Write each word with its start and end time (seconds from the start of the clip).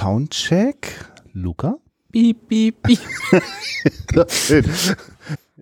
Soundcheck. 0.00 0.94
Luca? 1.34 1.76
Piep, 2.10 2.48
piep, 2.48 2.82
piep. 2.82 2.98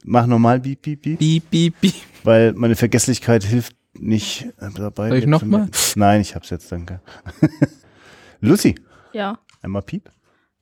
Mach 0.05 0.27
nochmal 0.27 0.61
Beep, 0.61 0.81
Beep, 0.81 1.03
Beep. 1.03 1.19
Piep, 1.19 1.51
piep, 1.51 1.75
piep. 1.81 1.95
Weil 2.23 2.53
meine 2.53 2.77
Vergesslichkeit 2.77 3.43
hilft 3.43 3.75
nicht 3.95 4.47
dabei. 4.77 5.09
Soll 5.09 5.19
ich 5.19 5.27
noch 5.27 5.43
mal? 5.43 5.69
Nein, 5.97 6.21
ich 6.21 6.37
hab's 6.37 6.51
jetzt, 6.51 6.71
danke. 6.71 7.01
Lucy, 8.41 8.77
Ja, 9.13 9.39
einmal 9.61 9.83
Piep. 9.83 10.09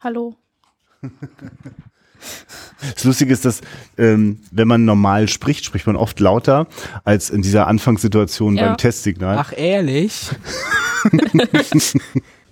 hallo. 0.00 0.36
Das 2.94 3.04
Lustige 3.04 3.32
ist, 3.34 3.44
dass 3.44 3.60
ähm, 3.98 4.40
wenn 4.50 4.66
man 4.66 4.86
normal 4.86 5.28
spricht, 5.28 5.66
spricht 5.66 5.86
man 5.86 5.96
oft 5.96 6.18
lauter 6.18 6.66
als 7.04 7.28
in 7.28 7.42
dieser 7.42 7.66
Anfangssituation 7.66 8.56
Ja. 8.56 8.68
beim 8.68 8.76
Testsignal. 8.78 9.36
Ach, 9.38 9.52
ehrlich? 9.54 10.30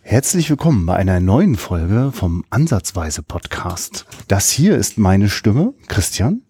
Herzlich 0.06 0.50
willkommen 0.50 0.84
bei 0.84 0.96
einer 0.96 1.18
neuen 1.18 1.56
Folge 1.56 2.12
vom 2.12 2.44
Ansatzweise 2.50 3.22
Podcast. 3.22 4.04
Das 4.28 4.50
hier 4.50 4.76
ist 4.76 4.98
meine 4.98 5.30
Stimme, 5.30 5.72
Christian. 5.88 6.42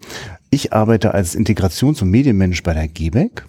Ich 0.51 0.73
arbeite 0.73 1.15
als 1.15 1.37
Integrations- 1.37 2.03
und 2.03 2.11
Medienmensch 2.11 2.65
bei 2.65 2.75
der 2.75 2.89
GBEC. 2.89 3.45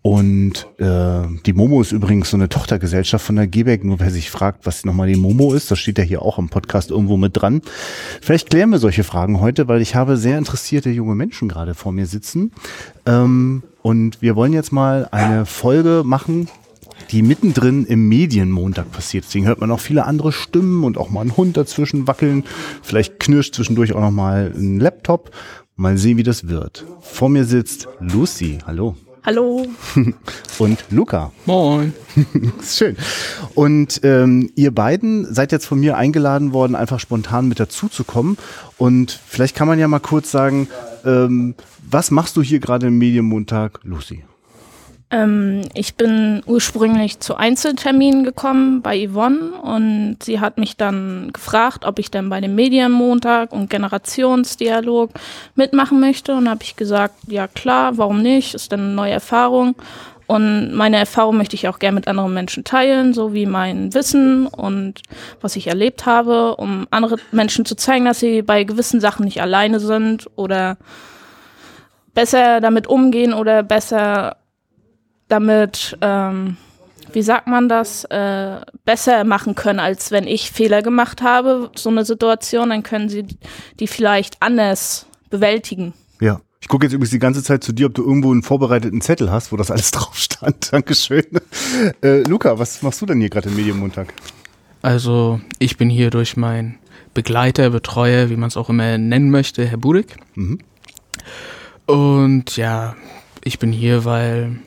Und 0.00 0.68
äh, 0.78 1.22
die 1.44 1.54
Momo 1.54 1.80
ist 1.80 1.90
übrigens 1.90 2.30
so 2.30 2.36
eine 2.36 2.48
Tochtergesellschaft 2.48 3.26
von 3.26 3.34
der 3.34 3.48
GBEC. 3.48 3.82
Nur 3.82 3.98
wer 3.98 4.12
sich 4.12 4.30
fragt, 4.30 4.64
was 4.64 4.84
nochmal 4.84 5.08
die 5.08 5.18
Momo 5.18 5.52
ist, 5.54 5.72
das 5.72 5.80
steht 5.80 5.98
ja 5.98 6.04
hier 6.04 6.22
auch 6.22 6.38
im 6.38 6.48
Podcast 6.48 6.92
irgendwo 6.92 7.16
mit 7.16 7.36
dran. 7.36 7.62
Vielleicht 8.20 8.48
klären 8.48 8.70
wir 8.70 8.78
solche 8.78 9.02
Fragen 9.02 9.40
heute, 9.40 9.66
weil 9.66 9.82
ich 9.82 9.96
habe 9.96 10.16
sehr 10.16 10.38
interessierte 10.38 10.90
junge 10.90 11.16
Menschen 11.16 11.48
gerade 11.48 11.74
vor 11.74 11.90
mir 11.90 12.06
sitzen. 12.06 12.52
Ähm, 13.06 13.64
und 13.82 14.22
wir 14.22 14.36
wollen 14.36 14.52
jetzt 14.52 14.70
mal 14.70 15.08
eine 15.10 15.46
Folge 15.46 16.02
machen, 16.04 16.48
die 17.10 17.22
mittendrin 17.22 17.84
im 17.84 18.08
Medienmontag 18.08 18.90
passiert. 18.92 19.24
Deswegen 19.24 19.46
hört 19.46 19.60
man 19.60 19.70
auch 19.70 19.80
viele 19.80 20.06
andere 20.06 20.32
Stimmen 20.32 20.84
und 20.84 20.98
auch 20.98 21.10
mal 21.10 21.22
einen 21.22 21.36
Hund 21.36 21.56
dazwischen 21.56 22.06
wackeln. 22.06 22.44
Vielleicht 22.82 23.18
knirscht 23.18 23.54
zwischendurch 23.54 23.92
auch 23.92 24.00
noch 24.00 24.10
mal 24.10 24.52
ein 24.54 24.80
Laptop. 24.80 25.30
Mal 25.76 25.98
sehen, 25.98 26.18
wie 26.18 26.22
das 26.22 26.48
wird. 26.48 26.84
Vor 27.00 27.28
mir 27.28 27.44
sitzt 27.44 27.88
Lucy, 28.00 28.58
hallo. 28.66 28.94
Hallo. 29.24 29.66
Und 30.58 30.84
Luca. 30.90 31.30
Moin. 31.46 31.94
Schön. 32.62 32.96
Und 33.54 34.00
ähm, 34.02 34.50
ihr 34.56 34.74
beiden 34.74 35.32
seid 35.32 35.52
jetzt 35.52 35.66
von 35.66 35.78
mir 35.78 35.96
eingeladen 35.96 36.52
worden, 36.52 36.74
einfach 36.74 36.98
spontan 36.98 37.46
mit 37.46 37.60
dazu 37.60 37.88
zu 37.88 38.02
kommen. 38.02 38.36
Und 38.78 39.12
vielleicht 39.26 39.54
kann 39.54 39.68
man 39.68 39.78
ja 39.78 39.86
mal 39.86 40.00
kurz 40.00 40.32
sagen, 40.32 40.68
ähm, 41.04 41.54
was 41.88 42.10
machst 42.10 42.36
du 42.36 42.42
hier 42.42 42.58
gerade 42.58 42.88
im 42.88 42.98
Medienmontag, 42.98 43.78
Lucy? 43.84 44.24
Ähm, 45.12 45.62
ich 45.74 45.94
bin 45.94 46.42
ursprünglich 46.46 47.20
zu 47.20 47.36
Einzelterminen 47.36 48.24
gekommen 48.24 48.80
bei 48.80 49.06
Yvonne 49.06 49.52
und 49.62 50.16
sie 50.22 50.40
hat 50.40 50.56
mich 50.56 50.78
dann 50.78 51.30
gefragt, 51.34 51.84
ob 51.84 51.98
ich 51.98 52.10
dann 52.10 52.30
bei 52.30 52.40
dem 52.40 52.54
Medienmontag 52.54 53.52
und 53.52 53.68
Generationsdialog 53.68 55.10
mitmachen 55.54 56.00
möchte. 56.00 56.34
Und 56.34 56.48
habe 56.48 56.62
ich 56.62 56.76
gesagt, 56.76 57.14
ja 57.26 57.46
klar, 57.46 57.98
warum 57.98 58.22
nicht? 58.22 58.54
Ist 58.54 58.72
dann 58.72 58.80
eine 58.80 58.94
neue 58.94 59.12
Erfahrung. 59.12 59.76
Und 60.26 60.72
meine 60.72 60.96
Erfahrung 60.96 61.36
möchte 61.36 61.56
ich 61.56 61.68
auch 61.68 61.78
gerne 61.78 61.96
mit 61.96 62.08
anderen 62.08 62.32
Menschen 62.32 62.64
teilen, 62.64 63.12
so 63.12 63.34
wie 63.34 63.44
mein 63.44 63.92
Wissen 63.92 64.46
und 64.46 65.02
was 65.42 65.56
ich 65.56 65.66
erlebt 65.66 66.06
habe, 66.06 66.56
um 66.56 66.86
andere 66.90 67.16
Menschen 67.32 67.66
zu 67.66 67.74
zeigen, 67.74 68.06
dass 68.06 68.20
sie 68.20 68.40
bei 68.40 68.64
gewissen 68.64 69.00
Sachen 69.00 69.26
nicht 69.26 69.42
alleine 69.42 69.78
sind 69.78 70.30
oder 70.36 70.78
besser 72.14 72.62
damit 72.62 72.86
umgehen 72.86 73.34
oder 73.34 73.62
besser 73.62 74.36
damit, 75.32 75.96
ähm, 76.00 76.56
wie 77.12 77.22
sagt 77.22 77.46
man 77.46 77.68
das, 77.68 78.04
äh, 78.04 78.60
besser 78.84 79.24
machen 79.24 79.54
können, 79.54 79.80
als 79.80 80.10
wenn 80.10 80.26
ich 80.26 80.50
Fehler 80.50 80.82
gemacht 80.82 81.22
habe, 81.22 81.70
so 81.74 81.90
eine 81.90 82.04
Situation, 82.04 82.70
dann 82.70 82.82
können 82.82 83.08
sie 83.08 83.26
die 83.80 83.86
vielleicht 83.86 84.36
anders 84.40 85.06
bewältigen. 85.30 85.94
Ja. 86.20 86.40
Ich 86.60 86.68
gucke 86.68 86.86
jetzt 86.86 86.92
übrigens 86.92 87.10
die 87.10 87.18
ganze 87.18 87.42
Zeit 87.42 87.64
zu 87.64 87.72
dir, 87.72 87.86
ob 87.86 87.94
du 87.94 88.04
irgendwo 88.04 88.30
einen 88.30 88.44
vorbereiteten 88.44 89.00
Zettel 89.00 89.32
hast, 89.32 89.50
wo 89.50 89.56
das 89.56 89.72
alles 89.72 89.90
drauf 89.90 90.16
stand. 90.16 90.72
Dankeschön. 90.72 91.24
Äh, 92.02 92.22
Luca, 92.22 92.56
was 92.56 92.82
machst 92.82 93.02
du 93.02 93.06
denn 93.06 93.18
hier 93.18 93.30
gerade 93.30 93.48
im 93.48 93.56
Medienmontag? 93.56 94.14
Also, 94.80 95.40
ich 95.58 95.76
bin 95.76 95.90
hier 95.90 96.10
durch 96.10 96.36
meinen 96.36 96.78
Begleiter, 97.14 97.70
Betreuer, 97.70 98.30
wie 98.30 98.36
man 98.36 98.46
es 98.48 98.56
auch 98.56 98.70
immer 98.70 98.96
nennen 98.96 99.30
möchte, 99.30 99.66
Herr 99.66 99.76
Budik. 99.76 100.16
Mhm. 100.36 100.60
Und 101.86 102.56
ja, 102.56 102.94
ich 103.42 103.58
bin 103.58 103.72
hier, 103.72 104.04
weil 104.04 104.60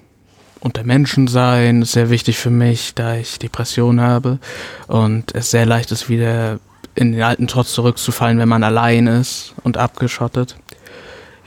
unter 0.65 0.83
Menschen 0.83 1.27
sein 1.27 1.83
ist 1.83 1.91
sehr 1.91 2.09
wichtig 2.09 2.39
für 2.39 2.49
mich, 2.49 2.95
da 2.95 3.15
ich 3.15 3.37
Depression 3.37 4.01
habe 4.01 4.39
und 4.87 5.35
es 5.35 5.51
sehr 5.51 5.67
leicht 5.67 5.91
ist, 5.91 6.09
wieder 6.09 6.59
in 6.95 7.11
den 7.11 7.21
alten 7.21 7.45
Trotz 7.45 7.71
zurückzufallen, 7.73 8.39
wenn 8.39 8.49
man 8.49 8.63
allein 8.63 9.05
ist 9.05 9.53
und 9.61 9.77
abgeschottet. 9.77 10.55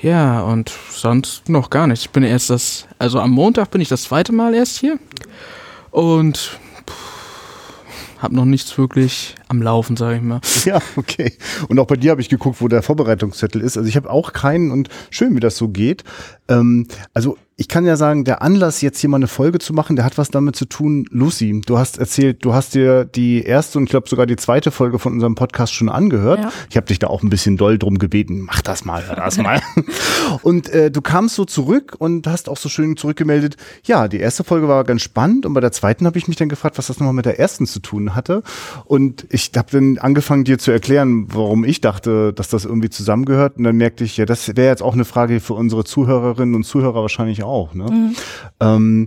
Ja, 0.00 0.42
und 0.42 0.70
sonst 0.92 1.48
noch 1.48 1.68
gar 1.68 1.88
nichts. 1.88 2.04
Ich 2.04 2.10
bin 2.12 2.22
erst 2.22 2.50
das, 2.50 2.86
also 3.00 3.18
am 3.18 3.32
Montag 3.32 3.72
bin 3.72 3.80
ich 3.80 3.88
das 3.88 4.04
zweite 4.04 4.32
Mal 4.32 4.54
erst 4.54 4.78
hier 4.78 5.00
und 5.90 6.56
habe 8.20 8.36
noch 8.36 8.44
nichts 8.44 8.78
wirklich 8.78 9.34
am 9.48 9.62
Laufen, 9.62 9.96
sage 9.96 10.16
ich 10.16 10.22
mal. 10.22 10.40
Ja, 10.64 10.80
okay. 10.96 11.32
Und 11.68 11.78
auch 11.78 11.86
bei 11.86 11.96
dir 11.96 12.10
habe 12.10 12.20
ich 12.20 12.28
geguckt, 12.28 12.60
wo 12.60 12.68
der 12.68 12.82
Vorbereitungszettel 12.82 13.60
ist. 13.62 13.76
Also 13.76 13.88
ich 13.88 13.96
habe 13.96 14.10
auch 14.10 14.32
keinen 14.32 14.70
und 14.70 14.88
schön, 15.10 15.34
wie 15.34 15.40
das 15.40 15.56
so 15.56 15.68
geht. 15.68 16.04
Ähm, 16.48 16.86
also 17.14 17.36
ich 17.60 17.66
kann 17.66 17.84
ja 17.84 17.96
sagen, 17.96 18.22
der 18.22 18.40
Anlass, 18.40 18.82
jetzt 18.82 19.00
hier 19.00 19.10
mal 19.10 19.16
eine 19.16 19.26
Folge 19.26 19.58
zu 19.58 19.72
machen, 19.72 19.96
der 19.96 20.04
hat 20.04 20.16
was 20.16 20.30
damit 20.30 20.54
zu 20.54 20.64
tun. 20.64 21.06
Lucy, 21.10 21.60
du 21.66 21.76
hast 21.76 21.98
erzählt, 21.98 22.44
du 22.44 22.54
hast 22.54 22.74
dir 22.74 23.04
die 23.04 23.42
erste 23.42 23.78
und 23.78 23.84
ich 23.84 23.90
glaube 23.90 24.08
sogar 24.08 24.26
die 24.26 24.36
zweite 24.36 24.70
Folge 24.70 25.00
von 25.00 25.12
unserem 25.12 25.34
Podcast 25.34 25.74
schon 25.74 25.88
angehört. 25.88 26.38
Ja. 26.38 26.52
Ich 26.70 26.76
habe 26.76 26.86
dich 26.86 27.00
da 27.00 27.08
auch 27.08 27.24
ein 27.24 27.30
bisschen 27.30 27.56
doll 27.56 27.76
drum 27.76 27.98
gebeten, 27.98 28.42
mach 28.42 28.62
das 28.62 28.84
mal, 28.84 29.04
hör 29.08 29.16
das 29.16 29.38
mal. 29.38 29.60
und 30.42 30.68
äh, 30.68 30.92
du 30.92 31.02
kamst 31.02 31.34
so 31.34 31.44
zurück 31.44 31.96
und 31.98 32.28
hast 32.28 32.48
auch 32.48 32.56
so 32.56 32.68
schön 32.68 32.96
zurückgemeldet, 32.96 33.56
ja, 33.82 34.06
die 34.06 34.20
erste 34.20 34.44
Folge 34.44 34.68
war 34.68 34.84
ganz 34.84 35.02
spannend 35.02 35.44
und 35.44 35.52
bei 35.52 35.60
der 35.60 35.72
zweiten 35.72 36.06
habe 36.06 36.16
ich 36.16 36.28
mich 36.28 36.36
dann 36.36 36.48
gefragt, 36.48 36.78
was 36.78 36.86
das 36.86 37.00
nochmal 37.00 37.14
mit 37.14 37.26
der 37.26 37.40
ersten 37.40 37.66
zu 37.66 37.80
tun 37.80 38.14
hatte. 38.14 38.44
Und 38.84 39.26
ich 39.30 39.37
habe 39.56 39.68
dann 39.70 39.98
angefangen, 39.98 40.44
dir 40.44 40.58
zu 40.58 40.70
erklären, 40.70 41.26
warum 41.32 41.64
ich 41.64 41.80
dachte, 41.80 42.32
dass 42.32 42.48
das 42.48 42.64
irgendwie 42.64 42.90
zusammengehört. 42.90 43.56
Und 43.56 43.64
dann 43.64 43.76
merkte 43.76 44.04
ich, 44.04 44.16
ja, 44.16 44.26
das 44.26 44.56
wäre 44.56 44.68
jetzt 44.68 44.82
auch 44.82 44.94
eine 44.94 45.04
Frage 45.04 45.40
für 45.40 45.54
unsere 45.54 45.84
Zuhörerinnen 45.84 46.54
und 46.54 46.64
Zuhörer 46.64 47.02
wahrscheinlich 47.02 47.42
auch. 47.42 47.74
Ne? 47.74 48.12
Ähm, 48.60 49.06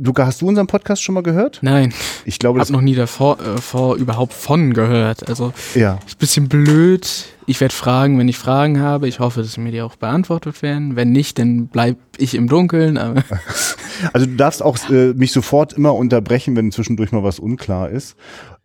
Luca, 0.00 0.26
hast 0.26 0.42
du 0.42 0.48
unseren 0.48 0.68
Podcast 0.68 1.02
schon 1.02 1.16
mal 1.16 1.24
gehört? 1.24 1.58
Nein, 1.62 1.92
Ich 2.24 2.38
glaube, 2.38 2.58
ich 2.58 2.62
habe 2.62 2.72
noch 2.72 2.80
nie 2.80 2.94
davor 2.94 3.40
äh, 3.40 3.60
vor 3.60 3.96
überhaupt 3.96 4.32
von 4.32 4.72
gehört. 4.72 5.28
Also 5.28 5.52
ja. 5.74 5.98
ist 6.06 6.16
ein 6.16 6.18
bisschen 6.20 6.48
blöd. 6.48 7.26
Ich 7.46 7.60
werde 7.60 7.74
fragen, 7.74 8.16
wenn 8.18 8.28
ich 8.28 8.38
Fragen 8.38 8.80
habe. 8.80 9.08
Ich 9.08 9.18
hoffe, 9.18 9.42
dass 9.42 9.56
mir 9.56 9.72
die 9.72 9.82
auch 9.82 9.96
beantwortet 9.96 10.62
werden. 10.62 10.94
Wenn 10.94 11.10
nicht, 11.10 11.38
dann 11.40 11.66
bleib 11.66 11.96
ich 12.16 12.34
im 12.34 12.48
Dunkeln. 12.48 12.96
Aber 12.96 13.24
Also 14.12 14.26
du 14.26 14.36
darfst 14.36 14.62
auch 14.62 14.78
äh, 14.90 15.14
mich 15.14 15.32
sofort 15.32 15.72
immer 15.72 15.94
unterbrechen, 15.94 16.54
wenn 16.56 16.70
zwischendurch 16.70 17.10
mal 17.10 17.24
was 17.24 17.38
unklar 17.38 17.90
ist. 17.90 18.16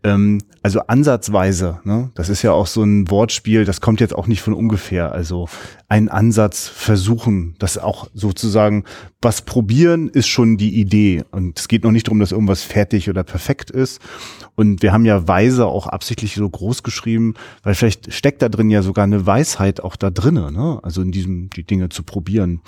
Ähm, 0.03 0.41
also 0.61 0.81
ansatzweise, 0.81 1.79
ne? 1.83 2.11
das 2.15 2.29
ist 2.29 2.41
ja 2.41 2.51
auch 2.51 2.67
so 2.67 2.83
ein 2.83 3.09
Wortspiel, 3.09 3.65
das 3.65 3.81
kommt 3.81 3.99
jetzt 3.99 4.15
auch 4.15 4.27
nicht 4.27 4.41
von 4.41 4.53
ungefähr. 4.53 5.11
Also 5.11 5.47
einen 5.87 6.09
Ansatz 6.09 6.67
versuchen, 6.67 7.55
das 7.59 7.77
auch 7.77 8.09
sozusagen, 8.13 8.83
was 9.21 9.43
probieren 9.43 10.09
ist 10.09 10.27
schon 10.27 10.57
die 10.57 10.79
Idee. 10.79 11.23
Und 11.31 11.59
es 11.59 11.67
geht 11.67 11.83
noch 11.83 11.91
nicht 11.91 12.07
darum, 12.07 12.19
dass 12.19 12.31
irgendwas 12.31 12.63
fertig 12.63 13.09
oder 13.09 13.23
perfekt 13.23 13.71
ist. 13.71 14.01
Und 14.55 14.81
wir 14.83 14.93
haben 14.93 15.05
ja 15.05 15.27
Weise 15.27 15.65
auch 15.65 15.87
absichtlich 15.87 16.35
so 16.35 16.49
groß 16.49 16.83
geschrieben, 16.83 17.33
weil 17.63 17.75
vielleicht 17.75 18.13
steckt 18.13 18.41
da 18.41 18.49
drin 18.49 18.69
ja 18.69 18.81
sogar 18.81 19.03
eine 19.03 19.25
Weisheit 19.25 19.81
auch 19.81 19.95
da 19.95 20.11
drinne, 20.11 20.51
ne? 20.51 20.79
Also 20.83 21.01
in 21.01 21.11
diesem, 21.11 21.49
die 21.49 21.63
Dinge 21.63 21.89
zu 21.89 22.03
probieren. 22.03 22.61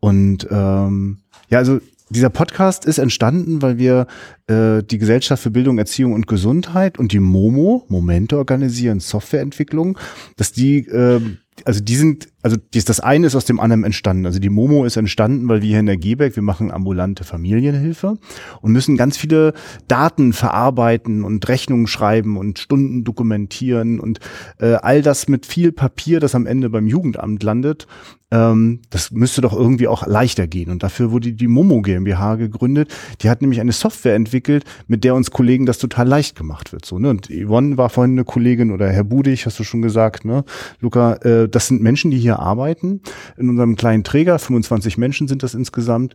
Und 0.00 0.46
ähm, 0.50 1.18
ja, 1.48 1.58
also 1.58 1.80
dieser 2.10 2.30
Podcast 2.30 2.84
ist 2.84 2.98
entstanden, 2.98 3.62
weil 3.62 3.78
wir 3.78 4.06
äh, 4.46 4.82
die 4.82 4.98
Gesellschaft 4.98 5.42
für 5.42 5.50
Bildung, 5.50 5.78
Erziehung 5.78 6.12
und 6.12 6.26
Gesundheit 6.26 6.98
und 6.98 7.12
die 7.12 7.18
Momo, 7.18 7.84
Momente 7.88 8.38
organisieren, 8.38 9.00
Softwareentwicklung, 9.00 9.98
dass 10.36 10.52
die, 10.52 10.86
äh, 10.86 11.20
also 11.64 11.80
die 11.80 11.96
sind, 11.96 12.28
also 12.46 12.58
das 12.70 13.00
eine 13.00 13.26
ist 13.26 13.34
aus 13.34 13.44
dem 13.44 13.58
anderen 13.58 13.82
entstanden. 13.82 14.24
Also 14.24 14.38
die 14.38 14.50
Momo 14.50 14.84
ist 14.84 14.96
entstanden, 14.96 15.48
weil 15.48 15.62
wir 15.62 15.68
hier 15.68 15.80
in 15.80 15.86
der 15.86 15.96
GBEC, 15.96 16.36
wir 16.36 16.44
machen 16.44 16.70
ambulante 16.70 17.24
Familienhilfe 17.24 18.18
und 18.60 18.70
müssen 18.70 18.96
ganz 18.96 19.16
viele 19.16 19.52
Daten 19.88 20.32
verarbeiten 20.32 21.24
und 21.24 21.48
Rechnungen 21.48 21.88
schreiben 21.88 22.36
und 22.36 22.60
Stunden 22.60 23.02
dokumentieren 23.02 23.98
und 23.98 24.20
äh, 24.60 24.74
all 24.74 25.02
das 25.02 25.26
mit 25.26 25.44
viel 25.44 25.72
Papier, 25.72 26.20
das 26.20 26.36
am 26.36 26.46
Ende 26.46 26.70
beim 26.70 26.86
Jugendamt 26.86 27.42
landet. 27.42 27.88
Ähm, 28.32 28.80
das 28.90 29.12
müsste 29.12 29.40
doch 29.40 29.52
irgendwie 29.52 29.86
auch 29.86 30.06
leichter 30.06 30.48
gehen. 30.48 30.70
Und 30.70 30.82
dafür 30.82 31.12
wurde 31.12 31.32
die 31.32 31.46
Momo 31.46 31.80
GmbH 31.80 32.34
gegründet. 32.34 32.92
Die 33.22 33.30
hat 33.30 33.40
nämlich 33.40 33.60
eine 33.60 33.72
Software 33.72 34.16
entwickelt, 34.16 34.64
mit 34.88 35.04
der 35.04 35.14
uns 35.14 35.30
Kollegen 35.30 35.64
das 35.64 35.78
total 35.78 36.08
leicht 36.08 36.36
gemacht 36.36 36.72
wird. 36.72 36.84
So, 36.84 36.98
ne? 36.98 37.10
Und 37.10 37.28
Yvonne 37.28 37.78
war 37.78 37.88
vorhin 37.88 38.12
eine 38.12 38.24
Kollegin 38.24 38.72
oder 38.72 38.90
Herr 38.90 39.04
Budig, 39.04 39.46
hast 39.46 39.60
du 39.60 39.64
schon 39.64 39.80
gesagt, 39.80 40.24
ne? 40.24 40.44
Luca, 40.80 41.14
äh, 41.16 41.48
das 41.48 41.68
sind 41.68 41.82
Menschen, 41.82 42.10
die 42.10 42.18
hier 42.18 42.35
arbeiten 42.38 43.00
in 43.36 43.48
unserem 43.48 43.76
kleinen 43.76 44.04
Träger. 44.04 44.38
25 44.38 44.98
Menschen 44.98 45.28
sind 45.28 45.42
das 45.42 45.54
insgesamt. 45.54 46.14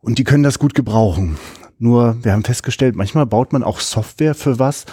Und 0.00 0.18
die 0.18 0.24
können 0.24 0.42
das 0.42 0.58
gut 0.58 0.74
gebrauchen. 0.74 1.36
Nur, 1.78 2.16
wir 2.22 2.32
haben 2.32 2.44
festgestellt, 2.44 2.96
manchmal 2.96 3.26
baut 3.26 3.52
man 3.52 3.62
auch 3.62 3.80
Software 3.80 4.34
für 4.34 4.58
was, 4.58 4.84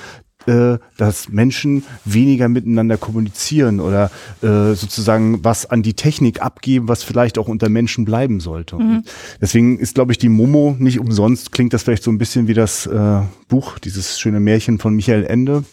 äh, 0.48 0.78
dass 0.96 1.28
Menschen 1.28 1.84
weniger 2.06 2.48
miteinander 2.48 2.98
kommunizieren 2.98 3.82
oder 3.82 4.10
äh, 4.42 4.74
sozusagen 4.74 5.44
was 5.44 5.66
an 5.66 5.84
die 5.84 5.94
Technik 5.94 6.42
abgeben, 6.42 6.88
was 6.88 7.04
vielleicht 7.04 7.38
auch 7.38 7.50
unter 7.50 7.68
Menschen 7.68 8.06
bleiben 8.06 8.40
sollte. 8.40 8.78
Mhm. 8.78 9.04
Deswegen 9.42 9.78
ist, 9.78 9.96
glaube 9.96 10.14
ich, 10.14 10.18
die 10.18 10.30
Momo 10.30 10.76
nicht 10.80 11.00
umsonst, 11.00 11.52
klingt 11.52 11.74
das 11.74 11.84
vielleicht 11.84 12.04
so 12.04 12.12
ein 12.12 12.18
bisschen 12.18 12.48
wie 12.48 12.54
das 12.54 12.86
äh, 12.86 13.22
Buch, 13.50 13.80
dieses 13.80 14.20
schöne 14.20 14.40
Märchen 14.40 14.80
von 14.80 14.96
Michael 14.96 15.26
Ende 15.26 15.66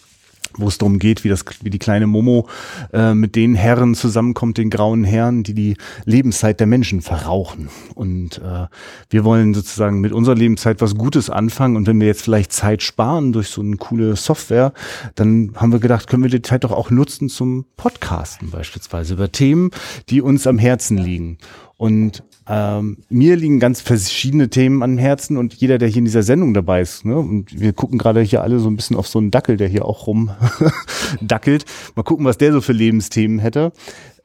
wo 0.57 0.67
es 0.67 0.77
darum 0.77 0.99
geht, 0.99 1.23
wie 1.23 1.29
das, 1.29 1.45
wie 1.61 1.69
die 1.69 1.79
kleine 1.79 2.07
Momo 2.07 2.47
äh, 2.93 3.13
mit 3.13 3.35
den 3.35 3.55
Herren 3.55 3.95
zusammenkommt, 3.95 4.57
den 4.57 4.69
grauen 4.69 5.03
Herren, 5.03 5.43
die 5.43 5.53
die 5.53 5.77
Lebenszeit 6.05 6.59
der 6.59 6.67
Menschen 6.67 7.01
verrauchen. 7.01 7.69
Und 7.93 8.39
äh, 8.39 8.67
wir 9.09 9.23
wollen 9.23 9.53
sozusagen 9.53 10.01
mit 10.01 10.11
unserer 10.11 10.35
Lebenszeit 10.35 10.81
was 10.81 10.95
Gutes 10.95 11.29
anfangen. 11.29 11.75
Und 11.75 11.87
wenn 11.87 11.99
wir 11.99 12.07
jetzt 12.07 12.23
vielleicht 12.23 12.51
Zeit 12.51 12.83
sparen 12.83 13.33
durch 13.33 13.49
so 13.49 13.61
eine 13.61 13.77
coole 13.77 14.15
Software, 14.15 14.73
dann 15.15 15.53
haben 15.55 15.71
wir 15.71 15.79
gedacht, 15.79 16.07
können 16.07 16.23
wir 16.23 16.29
die 16.29 16.41
Zeit 16.41 16.63
doch 16.63 16.71
auch 16.71 16.89
nutzen 16.89 17.29
zum 17.29 17.65
Podcasten 17.77 18.51
beispielsweise 18.51 19.13
über 19.13 19.31
Themen, 19.31 19.71
die 20.09 20.21
uns 20.21 20.47
am 20.47 20.57
Herzen 20.57 20.97
liegen. 20.97 21.37
Und 21.77 22.23
ähm, 22.47 22.97
mir 23.09 23.35
liegen 23.35 23.59
ganz 23.59 23.81
verschiedene 23.81 24.49
Themen 24.49 24.83
am 24.83 24.97
Herzen 24.97 25.37
und 25.37 25.53
jeder, 25.55 25.77
der 25.77 25.87
hier 25.87 25.99
in 25.99 26.05
dieser 26.05 26.23
Sendung 26.23 26.53
dabei 26.53 26.81
ist, 26.81 27.05
ne, 27.05 27.17
und 27.17 27.59
wir 27.59 27.73
gucken 27.73 27.97
gerade 27.97 28.21
hier 28.21 28.43
alle 28.43 28.59
so 28.59 28.69
ein 28.69 28.75
bisschen 28.75 28.95
auf 28.95 29.07
so 29.07 29.19
einen 29.19 29.31
Dackel, 29.31 29.57
der 29.57 29.67
hier 29.67 29.85
auch 29.85 30.07
rum 30.07 30.31
dackelt. 31.21 31.65
Mal 31.95 32.03
gucken, 32.03 32.25
was 32.25 32.37
der 32.37 32.51
so 32.51 32.61
für 32.61 32.73
Lebensthemen 32.73 33.39
hätte. 33.39 33.71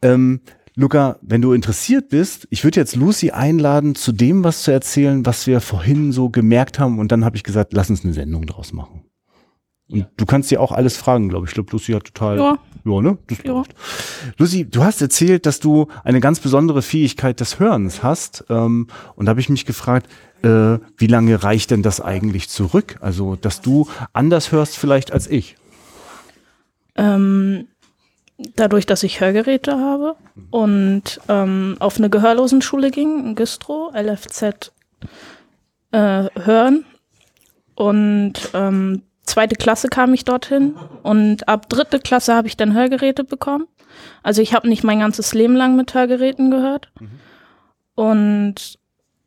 Ähm, 0.02 0.40
Luca, 0.76 1.18
wenn 1.20 1.42
du 1.42 1.52
interessiert 1.52 2.10
bist, 2.10 2.46
ich 2.50 2.62
würde 2.64 2.80
jetzt 2.80 2.94
Lucy 2.94 3.30
einladen, 3.30 3.94
zu 3.94 4.12
dem 4.12 4.44
was 4.44 4.62
zu 4.62 4.70
erzählen, 4.70 5.26
was 5.26 5.46
wir 5.46 5.60
vorhin 5.60 6.12
so 6.12 6.30
gemerkt 6.30 6.78
haben. 6.78 6.98
Und 6.98 7.12
dann 7.12 7.24
habe 7.24 7.36
ich 7.36 7.42
gesagt, 7.42 7.72
lass 7.72 7.90
uns 7.90 8.04
eine 8.04 8.14
Sendung 8.14 8.46
draus 8.46 8.72
machen. 8.72 8.99
Und 9.90 10.06
du 10.16 10.26
kannst 10.26 10.50
dir 10.50 10.60
auch 10.60 10.72
alles 10.72 10.96
fragen, 10.96 11.28
glaube 11.28 11.46
ich. 11.46 11.50
Ich 11.50 11.54
glaube, 11.54 11.70
Lucy 11.72 11.92
hat 11.92 12.04
total. 12.04 12.38
Ja. 12.38 12.58
Ja, 12.84 13.02
ne? 13.02 13.18
Das 13.26 13.38
ja. 13.44 13.62
Lucy, 14.38 14.64
du 14.64 14.84
hast 14.84 15.02
erzählt, 15.02 15.44
dass 15.44 15.60
du 15.60 15.88
eine 16.02 16.20
ganz 16.20 16.40
besondere 16.40 16.80
Fähigkeit 16.80 17.40
des 17.40 17.60
Hörens 17.60 18.02
hast. 18.02 18.44
Ähm, 18.48 18.86
und 19.16 19.26
da 19.26 19.30
habe 19.30 19.40
ich 19.40 19.50
mich 19.50 19.66
gefragt, 19.66 20.08
äh, 20.42 20.78
wie 20.96 21.06
lange 21.06 21.42
reicht 21.42 21.70
denn 21.72 21.82
das 21.82 22.00
eigentlich 22.00 22.48
zurück? 22.48 22.96
Also, 23.00 23.36
dass 23.36 23.60
du 23.60 23.86
anders 24.12 24.52
hörst 24.52 24.78
vielleicht 24.78 25.12
als 25.12 25.26
ich. 25.26 25.56
Ähm, 26.96 27.66
dadurch, 28.56 28.86
dass 28.86 29.02
ich 29.02 29.20
Hörgeräte 29.20 29.72
habe 29.72 30.16
und 30.50 31.20
ähm, 31.28 31.76
auf 31.78 31.98
eine 31.98 32.08
Gehörlosenschule 32.10 32.90
ging, 32.90 33.24
in 33.24 33.34
Güstrow, 33.34 33.92
LFZ 33.94 34.72
äh, 35.92 36.24
hören. 36.34 36.84
Und 37.74 38.50
ähm, 38.54 39.02
zweite 39.30 39.56
Klasse 39.56 39.88
kam 39.88 40.12
ich 40.14 40.24
dorthin 40.24 40.74
und 41.02 41.48
ab 41.48 41.68
dritte 41.68 41.98
Klasse 41.98 42.34
habe 42.34 42.48
ich 42.48 42.56
dann 42.56 42.74
Hörgeräte 42.74 43.24
bekommen. 43.24 43.66
Also 44.22 44.42
ich 44.42 44.54
habe 44.54 44.68
nicht 44.68 44.84
mein 44.84 45.00
ganzes 45.00 45.34
Leben 45.34 45.56
lang 45.56 45.76
mit 45.76 45.94
Hörgeräten 45.94 46.50
gehört. 46.50 46.90
Mhm. 47.00 47.10
Und 47.94 48.78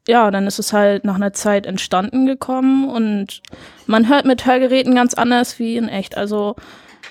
ja, 0.08 0.32
dann 0.32 0.48
ist 0.48 0.60
es 0.60 0.74
halt 0.74 1.06
nach 1.06 1.16
einer 1.16 1.34
Zeit 1.34 1.66
entstanden 1.66 2.26
gekommen 2.26 2.90
und 2.90 3.42
man 3.88 4.10
hört 4.10 4.26
mit 4.26 4.46
Hörgeräten 4.46 4.96
ganz 4.96 5.14
anders 5.14 5.60
wie 5.60 5.78
in 5.78 5.88
echt. 5.88 6.18
Also 6.18 6.56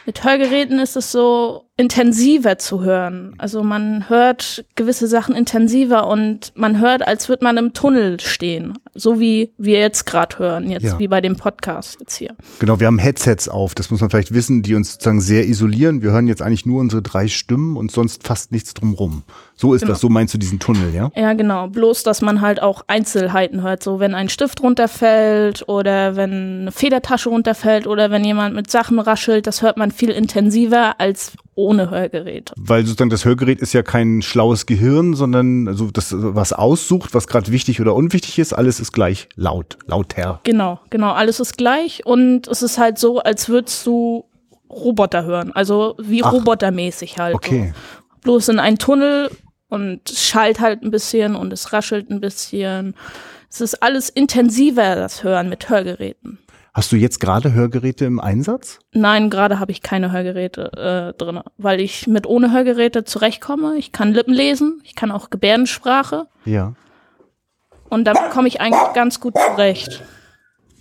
mit 0.05 0.25
Hörgeräten 0.25 0.79
ist 0.79 0.97
es 0.97 1.11
so 1.11 1.71
intensiver 1.78 2.58
zu 2.58 2.82
hören. 2.82 3.34
Also 3.38 3.62
man 3.62 4.08
hört 4.10 4.64
gewisse 4.74 5.06
Sachen 5.06 5.34
intensiver 5.34 6.06
und 6.06 6.52
man 6.54 6.78
hört, 6.78 7.06
als 7.06 7.30
würde 7.30 7.44
man 7.44 7.56
im 7.56 7.72
Tunnel 7.72 8.20
stehen. 8.20 8.74
So 8.94 9.20
wie 9.20 9.54
wir 9.56 9.78
jetzt 9.78 10.04
gerade 10.04 10.38
hören, 10.38 10.70
jetzt 10.70 10.84
ja. 10.84 10.98
wie 10.98 11.08
bei 11.08 11.22
dem 11.22 11.36
Podcast 11.36 11.96
jetzt 11.98 12.16
hier. 12.16 12.36
Genau, 12.58 12.78
wir 12.78 12.86
haben 12.86 12.98
Headsets 12.98 13.48
auf, 13.48 13.74
das 13.74 13.90
muss 13.90 14.02
man 14.02 14.10
vielleicht 14.10 14.34
wissen, 14.34 14.62
die 14.62 14.74
uns 14.74 14.92
sozusagen 14.92 15.22
sehr 15.22 15.46
isolieren. 15.46 16.02
Wir 16.02 16.10
hören 16.12 16.28
jetzt 16.28 16.42
eigentlich 16.42 16.66
nur 16.66 16.78
unsere 16.78 17.00
drei 17.00 17.26
Stimmen 17.26 17.78
und 17.78 17.90
sonst 17.90 18.26
fast 18.26 18.52
nichts 18.52 18.74
drumrum. 18.74 19.22
So 19.54 19.72
ist 19.72 19.80
genau. 19.80 19.92
das, 19.92 20.00
so 20.00 20.10
meinst 20.10 20.34
du 20.34 20.38
diesen 20.38 20.58
Tunnel, 20.58 20.94
ja? 20.94 21.10
Ja, 21.16 21.32
genau. 21.32 21.69
Bloß, 21.69 22.02
dass 22.02 22.20
man 22.20 22.42
halt 22.42 22.60
auch 22.60 22.82
Einzelheiten 22.86 23.62
hört. 23.62 23.82
So, 23.82 23.98
wenn 23.98 24.14
ein 24.14 24.28
Stift 24.28 24.62
runterfällt 24.62 25.66
oder 25.69 26.16
wenn 26.16 26.32
eine 26.32 26.72
Federtasche 26.72 27.30
runterfällt 27.30 27.86
oder 27.86 28.10
wenn 28.10 28.24
jemand 28.24 28.54
mit 28.54 28.70
Sachen 28.70 28.98
raschelt, 28.98 29.46
das 29.46 29.62
hört 29.62 29.78
man 29.78 29.90
viel 29.90 30.10
intensiver 30.10 31.00
als 31.00 31.32
ohne 31.54 31.90
Hörgerät. 31.90 32.52
Weil 32.56 32.84
sozusagen 32.84 33.10
das 33.10 33.25
Hörgerät 33.25 33.60
ist 33.60 33.72
ja 33.72 33.82
kein 33.82 34.22
schlaues 34.22 34.66
Gehirn, 34.66 35.14
sondern 35.14 35.69
also 35.69 35.90
das, 35.90 36.14
was 36.16 36.52
aussucht, 36.52 37.14
was 37.14 37.26
gerade 37.26 37.52
wichtig 37.52 37.81
oder 37.81 37.94
unwichtig 37.94 38.38
ist, 38.38 38.52
alles 38.52 38.81
ist 38.81 38.93
gleich 38.93 39.28
laut, 39.34 39.78
lauter. 39.87 40.40
Genau, 40.44 40.81
genau, 40.90 41.12
alles 41.12 41.40
ist 41.40 41.58
gleich 41.58 42.06
und 42.06 42.49
es 42.49 42.62
ist 42.62 42.78
halt 42.78 42.99
so, 42.99 43.19
als 43.20 43.49
würdest 43.49 43.87
du 43.87 44.25
Roboter 44.70 45.25
hören, 45.25 45.52
also 45.52 45.94
wie 45.99 46.25
Ach, 46.25 46.32
robotermäßig 46.32 47.19
halt. 47.19 47.34
Okay. 47.34 47.72
So. 47.75 47.81
Bloß 48.22 48.48
in 48.48 48.58
einen 48.58 48.78
Tunnel 48.78 49.31
und 49.69 50.08
es 50.08 50.25
schallt 50.25 50.60
halt 50.60 50.82
ein 50.82 50.90
bisschen 50.90 51.34
und 51.34 51.52
es 51.52 51.72
raschelt 51.72 52.10
ein 52.10 52.20
bisschen. 52.20 52.94
Es 53.50 53.60
ist 53.60 53.82
alles 53.82 54.08
intensiver, 54.08 54.94
das 54.94 55.22
Hören 55.25 55.48
mit 55.50 55.69
Hörgeräten. 55.69 56.38
Hast 56.74 56.90
du 56.90 56.96
jetzt 56.96 57.20
gerade 57.20 57.52
Hörgeräte 57.52 58.06
im 58.06 58.19
Einsatz? 58.19 58.78
Nein, 58.92 59.28
gerade 59.28 59.58
habe 59.58 59.70
ich 59.72 59.82
keine 59.82 60.10
Hörgeräte 60.10 61.12
äh, 61.12 61.19
drin, 61.19 61.40
weil 61.58 61.80
ich 61.80 62.06
mit 62.06 62.26
ohne 62.26 62.50
Hörgeräte 62.50 63.04
zurechtkomme. 63.04 63.76
Ich 63.76 63.92
kann 63.92 64.14
Lippen 64.14 64.32
lesen, 64.32 64.80
ich 64.82 64.94
kann 64.94 65.10
auch 65.10 65.28
Gebärdensprache. 65.28 66.28
Ja. 66.46 66.72
Und 67.90 68.04
damit 68.04 68.30
komme 68.30 68.48
ich 68.48 68.62
eigentlich 68.62 68.94
ganz 68.94 69.20
gut 69.20 69.34
zurecht. 69.36 70.02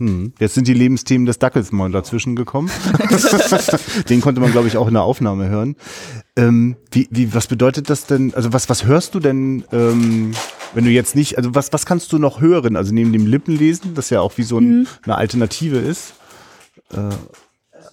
Hm. 0.02 0.34
Jetzt 0.40 0.56
sind 0.56 0.68
die 0.68 0.74
Lebensthemen 0.74 1.28
des 1.28 1.38
Dackels 1.38 1.72
mal 1.72 1.92
dazwischen 1.92 2.36
gekommen. 2.36 2.72
Den 4.10 4.20
konnte 4.20 4.42
man, 4.42 4.52
glaube 4.52 4.68
ich, 4.68 4.76
auch 4.76 4.88
in 4.88 4.96
der 4.96 5.04
Aufnahme 5.04 5.48
hören. 5.48 5.76
Ähm, 6.36 6.76
wie, 6.90 7.08
wie, 7.12 7.36
was 7.36 7.46
bedeutet 7.46 7.88
das 7.88 8.08
denn? 8.08 8.34
Also 8.34 8.52
was, 8.52 8.68
was 8.68 8.86
hörst 8.86 9.14
du 9.14 9.20
denn, 9.20 9.64
ähm, 9.72 10.32
wenn 10.74 10.86
du 10.86 10.90
jetzt 10.90 11.16
nicht, 11.16 11.38
also 11.38 11.54
was, 11.54 11.72
was 11.72 11.86
kannst 11.86 12.12
du 12.14 12.18
noch 12.18 12.42
hören? 12.42 12.78
Also 12.78 12.96
neben 12.96 13.14
dem 13.14 13.28
Lippenlesen, 13.28 13.94
das 13.94 14.10
ja 14.10 14.22
auch 14.22 14.40
wie 14.40 14.44
so 14.44 14.58
ein, 14.58 14.80
mhm. 14.80 14.88
eine 15.04 15.18
Alternative 15.18 15.78
ist. 15.78 16.16
Äh, 16.92 17.12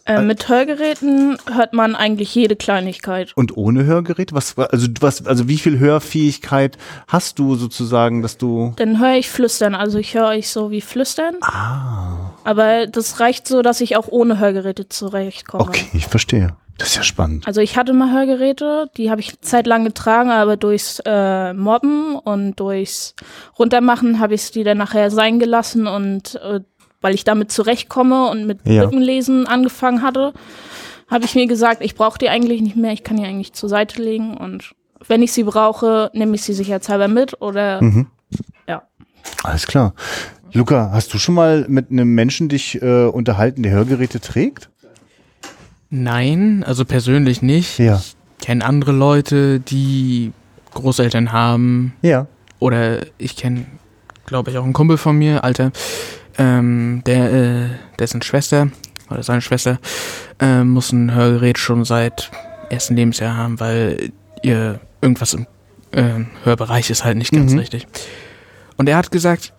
äh, 0.08 0.22
mit 0.22 0.48
Hörgeräten 0.48 1.38
hört 1.52 1.74
man 1.74 1.94
eigentlich 1.94 2.34
jede 2.34 2.56
Kleinigkeit. 2.56 3.32
Und 3.36 3.56
ohne 3.56 3.84
Hörgerät? 3.84 4.32
Was, 4.32 4.56
also, 4.56 4.88
was, 5.00 5.26
also 5.26 5.48
wie 5.48 5.58
viel 5.58 5.78
Hörfähigkeit 5.78 6.78
hast 7.06 7.38
du 7.38 7.54
sozusagen, 7.54 8.22
dass 8.22 8.38
du. 8.38 8.72
Dann 8.76 9.00
höre 9.00 9.14
ich 9.14 9.28
flüstern. 9.28 9.74
Also 9.74 9.98
ich 9.98 10.14
höre 10.14 10.28
euch 10.28 10.48
so 10.48 10.70
wie 10.70 10.80
flüstern. 10.80 11.36
Ah. 11.42 12.30
Aber 12.44 12.86
das 12.86 13.20
reicht 13.20 13.46
so, 13.46 13.62
dass 13.62 13.80
ich 13.80 13.96
auch 13.96 14.08
ohne 14.08 14.38
Hörgeräte 14.38 14.88
zurechtkomme. 14.88 15.64
Okay, 15.64 15.86
ich 15.92 16.06
verstehe. 16.06 16.56
Das 16.78 16.90
ist 16.90 16.96
ja 16.96 17.02
spannend. 17.02 17.46
Also 17.46 17.60
ich 17.60 17.76
hatte 17.76 17.92
mal 17.92 18.12
Hörgeräte, 18.12 18.88
die 18.96 19.10
habe 19.10 19.20
ich 19.20 19.40
zeitlang 19.40 19.84
getragen, 19.84 20.30
aber 20.30 20.56
durchs 20.56 21.02
äh, 21.04 21.52
Mobben 21.52 22.14
und 22.14 22.54
durchs 22.60 23.14
Runtermachen 23.58 24.20
habe 24.20 24.34
ich 24.34 24.52
die 24.52 24.62
dann 24.62 24.78
nachher 24.78 25.10
sein 25.10 25.40
gelassen 25.40 25.88
und 25.88 26.36
äh, 26.36 26.60
weil 27.00 27.14
ich 27.14 27.24
damit 27.24 27.52
zurechtkomme 27.52 28.28
und 28.30 28.46
mit 28.46 28.60
ja. 28.64 28.82
Lippenlesen 28.82 29.46
angefangen 29.46 30.02
hatte, 30.02 30.32
habe 31.08 31.24
ich 31.24 31.34
mir 31.34 31.46
gesagt, 31.46 31.82
ich 31.82 31.94
brauche 31.94 32.18
die 32.18 32.28
eigentlich 32.28 32.60
nicht 32.60 32.76
mehr, 32.76 32.92
ich 32.92 33.04
kann 33.04 33.16
die 33.16 33.24
eigentlich 33.24 33.52
zur 33.52 33.68
Seite 33.68 34.02
legen 34.02 34.36
und 34.36 34.74
wenn 35.06 35.22
ich 35.22 35.32
sie 35.32 35.44
brauche, 35.44 36.10
nehme 36.12 36.34
ich 36.34 36.42
sie 36.42 36.54
sicherheitshalber 36.54 37.08
mit 37.08 37.40
oder 37.40 37.82
mhm. 37.82 38.06
ja. 38.66 38.82
Alles 39.42 39.66
klar. 39.66 39.94
Luca, 40.52 40.90
hast 40.92 41.12
du 41.12 41.18
schon 41.18 41.34
mal 41.34 41.66
mit 41.68 41.90
einem 41.90 42.14
Menschen 42.14 42.48
dich 42.48 42.80
äh, 42.82 43.04
unterhalten, 43.04 43.62
der 43.62 43.72
Hörgeräte 43.72 44.20
trägt? 44.20 44.70
Nein, 45.90 46.64
also 46.66 46.84
persönlich 46.84 47.42
nicht. 47.42 47.78
Ja. 47.78 47.96
Ich 47.96 48.16
kenne 48.44 48.64
andere 48.64 48.92
Leute, 48.92 49.60
die 49.60 50.32
Großeltern 50.74 51.32
haben. 51.32 51.94
Ja. 52.02 52.26
Oder 52.58 53.06
ich 53.18 53.36
kenne, 53.36 53.66
glaube 54.26 54.50
ich, 54.50 54.58
auch 54.58 54.64
einen 54.64 54.72
Kumpel 54.72 54.96
von 54.96 55.16
mir, 55.16 55.44
Alter, 55.44 55.70
ähm, 56.38 57.02
der, 57.04 57.32
äh, 57.32 57.68
dessen 57.98 58.22
Schwester 58.22 58.68
oder 59.10 59.22
seine 59.22 59.40
Schwester 59.40 59.78
äh, 60.40 60.62
muss 60.64 60.92
ein 60.92 61.14
Hörgerät 61.14 61.58
schon 61.58 61.84
seit 61.84 62.30
ersten 62.70 62.96
Lebensjahr 62.96 63.36
haben, 63.36 63.60
weil 63.60 64.12
ihr 64.42 64.80
irgendwas 65.00 65.34
im 65.34 65.46
äh, 65.92 66.24
Hörbereich 66.44 66.90
ist 66.90 67.04
halt 67.04 67.16
nicht 67.16 67.32
ganz 67.32 67.52
mhm. 67.52 67.58
richtig. 67.58 67.86
Und 68.76 68.88
er 68.88 68.96
hat 68.96 69.10
gesagt, 69.10 69.52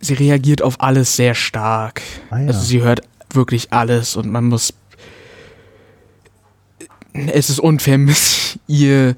sie 0.00 0.14
reagiert 0.14 0.62
auf 0.62 0.80
alles 0.80 1.16
sehr 1.16 1.34
stark. 1.34 2.02
Ah, 2.30 2.38
ja. 2.38 2.46
Also 2.48 2.60
sie 2.60 2.82
hört 2.82 3.02
wirklich 3.32 3.72
alles 3.72 4.16
und 4.16 4.30
man 4.30 4.44
muss. 4.44 4.72
Es 7.12 7.50
ist 7.50 7.58
unfair, 7.58 7.98
mit 7.98 8.58
ihr 8.66 9.16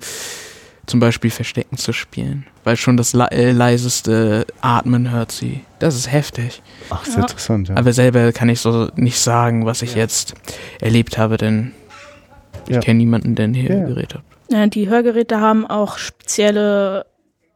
zum 0.87 1.01
Beispiel 1.01 1.31
Verstecken 1.31 1.77
zu 1.77 1.93
spielen, 1.93 2.47
weil 2.71 2.77
schon 2.77 2.97
das 2.97 3.15
le 3.15 3.29
äh, 3.33 3.51
leiseste 3.51 4.47
Atmen 4.61 5.11
hört 5.11 5.33
sie. 5.33 5.63
Das 5.81 5.97
ist 5.97 6.13
heftig. 6.13 6.63
Ach, 6.89 7.05
ist 7.05 7.17
ja. 7.17 7.23
interessant. 7.23 7.69
Ja. 7.69 7.77
Aber 7.77 7.93
selber 7.93 8.31
kann 8.31 8.49
ich 8.49 8.61
so 8.61 8.89
nicht 8.95 9.19
sagen, 9.19 9.67
was 9.67 9.83
ich 9.83 9.95
ja. 9.95 9.99
jetzt 9.99 10.35
erlebt 10.81 11.19
habe, 11.19 11.37
denn 11.37 11.73
ich 12.69 12.77
ja. 12.77 12.81
kenne 12.81 12.99
niemanden, 12.99 13.35
der 13.35 13.47
ein 13.47 13.57
Hörgerät 13.57 14.15
hat. 14.15 14.23
Ja, 14.51 14.69
die 14.69 14.89
Hörgeräte 14.89 15.41
haben 15.41 15.67
auch 15.67 15.99
spezielle 15.99 17.07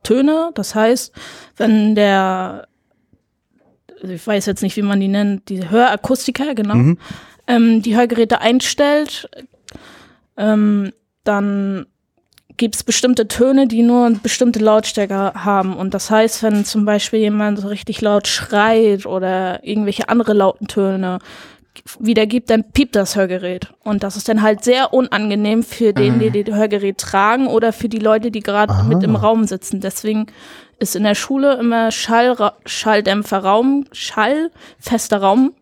Töne. 0.02 0.50
Das 0.54 0.74
heißt, 0.74 1.12
wenn 1.58 1.94
der, 1.94 2.66
also 4.02 4.14
ich 4.14 4.26
weiß 4.26 4.46
jetzt 4.46 4.62
nicht, 4.62 4.76
wie 4.76 4.82
man 4.82 4.98
die 4.98 5.06
nennt, 5.06 5.48
die 5.48 5.70
Hörakustiker, 5.70 6.56
genau. 6.56 6.74
Mhm. 6.74 6.98
ähm, 7.46 7.82
die 7.82 7.94
Hörgeräte 7.94 8.40
einstellt, 8.40 9.30
ähm, 10.36 10.90
dann 11.22 11.86
gibt 12.56 12.76
es 12.76 12.84
bestimmte 12.84 13.26
Töne, 13.26 13.66
die 13.66 13.82
nur 13.82 14.10
bestimmte 14.22 14.60
Lautstärke 14.60 15.32
haben. 15.34 15.76
Und 15.76 15.94
das 15.94 16.10
heißt, 16.10 16.42
wenn 16.42 16.64
zum 16.64 16.84
Beispiel 16.84 17.20
jemand 17.20 17.58
so 17.58 17.68
richtig 17.68 18.00
laut 18.00 18.28
schreit 18.28 19.06
oder 19.06 19.64
irgendwelche 19.64 20.08
andere 20.08 20.34
lauten 20.34 20.68
Töne 20.68 21.18
wiedergibt, 21.98 22.50
dann 22.50 22.64
piept 22.70 22.94
das 22.94 23.16
Hörgerät. 23.16 23.68
Und 23.82 24.04
das 24.04 24.16
ist 24.16 24.28
dann 24.28 24.42
halt 24.42 24.62
sehr 24.62 24.94
unangenehm 24.94 25.64
für 25.64 25.92
den, 25.92 26.20
die 26.20 26.44
das 26.44 26.54
Hörgerät 26.54 26.98
tragen 26.98 27.48
oder 27.48 27.72
für 27.72 27.88
die 27.88 27.98
Leute, 27.98 28.30
die 28.30 28.40
gerade 28.40 28.84
mit 28.84 29.02
im 29.02 29.16
Raum 29.16 29.44
sitzen. 29.44 29.80
Deswegen 29.80 30.26
ist 30.78 30.94
in 30.94 31.02
der 31.02 31.16
Schule 31.16 31.54
immer 31.54 31.90
Schall, 31.90 32.52
Schalldämpfer 32.64 33.38
Raum, 33.38 33.86
schallfester 33.90 35.18
Raum, 35.18 35.52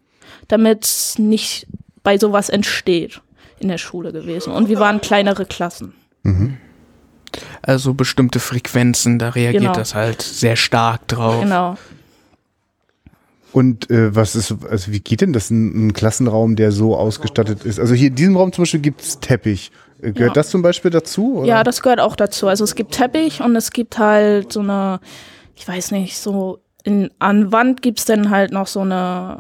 damit 0.49 1.15
nicht 1.17 1.67
bei 2.03 2.19
sowas 2.19 2.51
entsteht 2.51 3.23
in 3.59 3.69
der 3.69 3.79
Schule 3.79 4.13
gewesen. 4.13 4.53
Und 4.53 4.69
wir 4.69 4.79
waren 4.79 5.01
kleinere 5.01 5.47
Klassen. 5.47 5.95
Also 7.63 7.95
bestimmte 7.95 8.41
Frequenzen, 8.41 9.19
da 9.19 9.31
reagiert 9.31 9.63
Genau. 9.63 9.75
das 9.75 9.95
halt 9.95 10.23
sehr 10.23 10.57
stark 10.57 11.07
drauf. 11.09 11.43
Genau. 11.43 11.77
Und 13.53 13.91
äh, 13.91 14.15
was 14.17 14.35
ist, 14.35 14.55
also 14.71 14.93
wie 14.93 15.01
geht 15.01 15.21
denn 15.21 15.35
das 15.35 15.51
in 15.51 15.89
ein 15.89 15.93
Klassenraum, 15.93 16.57
der 16.57 16.73
so 16.73 16.97
ausgestattet 16.97 17.65
ist? 17.65 17.79
Also 17.79 17.95
hier 17.95 18.09
in 18.09 18.15
diesem 18.15 18.37
Raum 18.37 18.51
zum 18.53 18.63
Beispiel 18.63 18.81
gibt's 18.81 19.21
Teppich. 19.21 19.71
Äh, 20.01 20.13
Gehört 20.13 20.31
Ja. 20.37 20.43
das 20.43 20.49
zum 20.51 20.63
Beispiel 20.63 20.91
dazu? 20.91 21.39
Oder? 21.41 21.49
Ja, 21.49 21.63
das 21.63 21.83
gehört 21.83 22.01
auch 22.01 22.17
dazu. 22.17 22.49
Also 22.49 22.65
es 22.65 22.75
gibt 22.75 22.93
Teppich 22.93 23.43
und 23.43 23.55
es 23.55 23.71
gibt 23.71 23.99
halt 23.99 24.53
so 24.55 24.61
eine, 24.61 25.01
ich 25.55 25.69
weiß 25.69 25.91
nicht, 25.91 26.17
so 26.17 26.61
in, 26.85 27.11
an 27.19 27.53
Wand 27.53 27.83
gibt's 27.83 28.07
dann 28.07 28.31
halt 28.31 28.53
noch 28.53 28.67
so 28.67 28.81
eine 28.81 29.37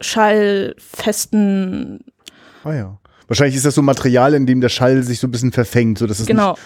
schallfesten, 0.00 2.00
Ah 2.64 2.74
ja. 2.74 2.98
Wahrscheinlich 3.28 3.56
ist 3.56 3.66
das 3.66 3.74
so 3.74 3.82
Material, 3.82 4.34
in 4.34 4.46
dem 4.46 4.60
der 4.60 4.68
Schall 4.68 5.02
sich 5.02 5.18
so 5.20 5.26
ein 5.26 5.30
bisschen 5.30 5.52
verfängt, 5.52 5.98
so 5.98 6.06
dass 6.06 6.20
es 6.20 6.26
genau, 6.26 6.52
nicht, 6.52 6.62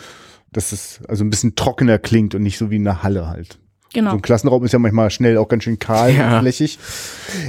dass 0.53 0.73
es 0.73 1.01
also 1.09 1.25
ein 1.25 1.31
bisschen 1.31 1.55
trockener 1.55 1.99
klingt 1.99 2.35
und 2.35 2.43
nicht 2.43 2.59
so 2.59 2.71
wie 2.71 2.77
in 2.77 2.87
einer 2.89 3.03
Halle 3.03 3.27
halt. 3.29 3.59
genau. 3.93 4.11
So 4.11 4.17
ein 4.17 4.23
Klassenraum 4.23 4.65
ist 4.65 4.73
ja 4.73 4.79
manchmal 4.79 5.11
schnell 5.11 5.37
auch 5.37 5.49
ganz 5.49 5.65
schön 5.65 5.79
kahl 5.81 6.15
Ja. 6.15 6.37
und 6.37 6.43
flächig. 6.43 6.79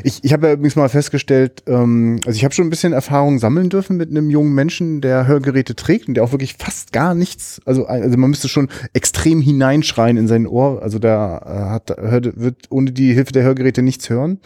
Ich, 0.03 0.24
ich 0.24 0.34
habe 0.34 0.48
ja 0.48 0.53
übrigens 0.53 0.75
mal 0.75 0.89
festgestellt, 0.89 1.63
ähm, 1.67 2.20
also 2.25 2.36
ich 2.36 2.43
habe 2.43 2.53
schon 2.53 2.65
ein 2.65 2.70
bisschen 2.72 2.93
Erfahrung 2.93 3.38
sammeln 3.39 3.70
dürfen 3.70 3.98
mit 3.98 4.10
einem 4.10 4.29
jungen 4.31 4.53
Menschen, 4.53 5.01
der 5.01 5.27
Hörgeräte 5.27 5.75
trägt 5.75 6.08
und 6.08 6.15
der 6.15 6.24
auch 6.24 6.31
wirklich 6.31 6.55
fast 6.58 6.93
gar 6.93 7.13
nichts, 7.15 7.62
also, 7.65 7.86
also 7.86 8.17
man 8.17 8.29
müsste 8.31 8.50
schon 8.50 8.70
extrem 8.93 9.41
hineinschreien 9.41 10.17
in 10.17 10.27
sein 10.27 10.48
Ohr, 10.48 10.81
also 10.81 10.98
der 11.00 11.41
äh, 11.46 11.70
hat, 11.72 11.89
hört, 12.00 12.39
wird 12.39 12.65
ohne 12.70 12.91
die 12.91 13.13
Hilfe 13.13 13.31
der 13.34 13.43
Hörgeräte 13.43 13.81
nichts 13.84 14.10
hören. 14.10 14.39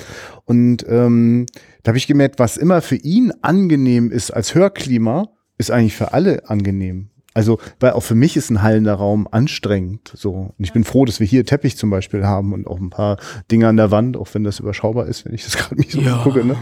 Und 0.45 0.85
ähm, 0.89 1.45
da 1.83 1.89
habe 1.89 1.97
ich 1.97 2.07
gemerkt, 2.07 2.39
was 2.39 2.57
immer 2.57 2.81
für 2.81 2.95
ihn 2.97 3.31
angenehm 3.41 4.11
ist 4.11 4.31
als 4.31 4.53
Hörklima, 4.55 5.27
ist 5.57 5.71
eigentlich 5.71 5.95
für 5.95 6.11
alle 6.13 6.49
angenehm. 6.49 7.09
Also, 7.35 7.59
weil 7.81 7.91
auch 7.91 8.01
für 8.01 8.15
mich 8.15 8.37
ist 8.37 8.49
ein 8.49 8.61
hallender 8.63 8.93
Raum 8.95 9.27
anstrengend. 9.29 10.11
So. 10.15 10.31
Und 10.57 10.63
ich 10.63 10.71
bin 10.73 10.85
froh, 10.85 11.03
dass 11.05 11.19
wir 11.19 11.27
hier 11.27 11.45
Teppich 11.45 11.77
zum 11.77 11.89
Beispiel 11.89 12.25
haben 12.25 12.53
und 12.53 12.65
auch 12.65 12.79
ein 12.79 12.89
paar 12.89 13.17
Dinge 13.51 13.67
an 13.67 13.75
der 13.75 13.91
Wand, 13.91 14.15
auch 14.15 14.29
wenn 14.33 14.45
das 14.45 14.59
überschaubar 14.61 15.05
ist, 15.07 15.25
wenn 15.25 15.33
ich 15.33 15.43
das 15.43 15.57
gerade 15.57 15.75
nicht 15.75 15.91
so 15.91 15.99
Ja. 15.99 16.23
gucke. 16.23 16.45
Ne? 16.45 16.55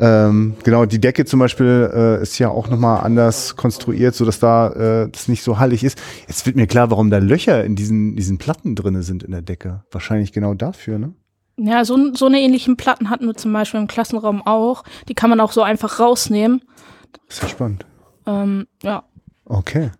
Ähm, 0.00 0.54
genau, 0.62 0.86
die 0.86 1.00
Decke 1.00 1.24
zum 1.24 1.40
Beispiel 1.40 1.90
äh, 1.92 2.22
ist 2.22 2.38
ja 2.38 2.48
auch 2.48 2.68
nochmal 2.68 3.00
anders 3.00 3.56
konstruiert, 3.56 4.14
so 4.14 4.24
dass 4.24 4.38
da 4.38 4.68
äh, 5.04 5.10
das 5.10 5.26
nicht 5.26 5.42
so 5.42 5.58
hallig 5.58 5.82
ist. 5.82 5.98
Jetzt 6.28 6.46
wird 6.46 6.54
mir 6.54 6.68
klar, 6.68 6.90
warum 6.92 7.10
da 7.10 7.18
Löcher 7.18 7.64
in 7.64 7.74
diesen, 7.74 8.14
diesen 8.14 8.38
Platten 8.38 8.76
drinne 8.76 9.02
sind 9.02 9.24
in 9.24 9.32
der 9.32 9.42
Decke. 9.42 9.82
Wahrscheinlich 9.90 10.32
genau 10.32 10.54
dafür, 10.54 10.98
ne? 10.98 11.12
Ja, 11.56 11.84
so, 11.84 12.14
so 12.14 12.26
eine 12.26 12.40
ähnlichen 12.40 12.76
Platten 12.76 13.10
hatten 13.10 13.26
wir 13.26 13.34
zum 13.34 13.52
Beispiel 13.52 13.80
im 13.80 13.88
Klassenraum 13.88 14.46
auch. 14.46 14.84
Die 15.08 15.14
kann 15.14 15.28
man 15.28 15.40
auch 15.40 15.50
so 15.50 15.62
einfach 15.62 15.98
rausnehmen. 15.98 16.62
Ist 17.28 17.42
ja 17.42 17.48
spannend. 17.48 17.84
Ähm, 18.26 18.68
ja. 18.84 19.02
Okay. 19.48 19.90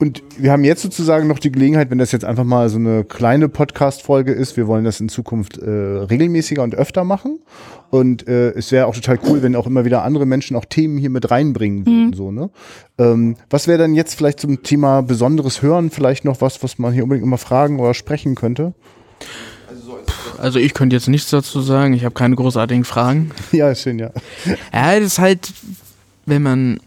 Und 0.00 0.22
wir 0.38 0.52
haben 0.52 0.62
jetzt 0.62 0.82
sozusagen 0.82 1.26
noch 1.26 1.40
die 1.40 1.50
Gelegenheit, 1.50 1.90
wenn 1.90 1.98
das 1.98 2.12
jetzt 2.12 2.24
einfach 2.24 2.44
mal 2.44 2.68
so 2.68 2.78
eine 2.78 3.02
kleine 3.02 3.48
Podcast-Folge 3.48 4.30
ist, 4.30 4.56
wir 4.56 4.68
wollen 4.68 4.84
das 4.84 5.00
in 5.00 5.08
Zukunft 5.08 5.58
äh, 5.58 5.68
regelmäßiger 5.68 6.62
und 6.62 6.76
öfter 6.76 7.02
machen. 7.02 7.40
Und 7.90 8.28
äh, 8.28 8.50
es 8.50 8.70
wäre 8.70 8.86
auch 8.86 8.94
total 8.94 9.18
cool, 9.26 9.42
wenn 9.42 9.56
auch 9.56 9.66
immer 9.66 9.84
wieder 9.84 10.04
andere 10.04 10.24
Menschen 10.24 10.56
auch 10.56 10.66
Themen 10.66 10.98
hier 10.98 11.10
mit 11.10 11.32
reinbringen 11.32 11.84
würden. 11.84 12.12
So, 12.12 12.30
ne? 12.30 12.50
ähm, 12.98 13.34
was 13.50 13.66
wäre 13.66 13.78
dann 13.78 13.94
jetzt 13.94 14.14
vielleicht 14.14 14.38
zum 14.38 14.62
Thema 14.62 15.02
besonderes 15.02 15.62
Hören 15.62 15.90
vielleicht 15.90 16.24
noch 16.24 16.40
was, 16.40 16.62
was 16.62 16.78
man 16.78 16.92
hier 16.92 17.02
unbedingt 17.02 17.26
immer 17.26 17.38
fragen 17.38 17.80
oder 17.80 17.92
sprechen 17.92 18.36
könnte? 18.36 18.74
Also 20.38 20.60
ich 20.60 20.74
könnte 20.74 20.94
jetzt 20.94 21.08
nichts 21.08 21.30
dazu 21.30 21.60
sagen, 21.60 21.92
ich 21.94 22.04
habe 22.04 22.14
keine 22.14 22.36
großartigen 22.36 22.84
Fragen. 22.84 23.32
ja, 23.52 23.70
ist 23.70 23.82
schön, 23.82 23.98
ja. 23.98 24.10
Ja, 24.72 24.94
das 24.94 25.04
ist 25.04 25.18
halt, 25.18 25.52
wenn 26.26 26.42
man, 26.42 26.78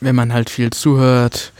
wenn 0.00 0.14
man 0.14 0.32
halt 0.32 0.50
viel 0.50 0.70
zuhört 0.70 1.52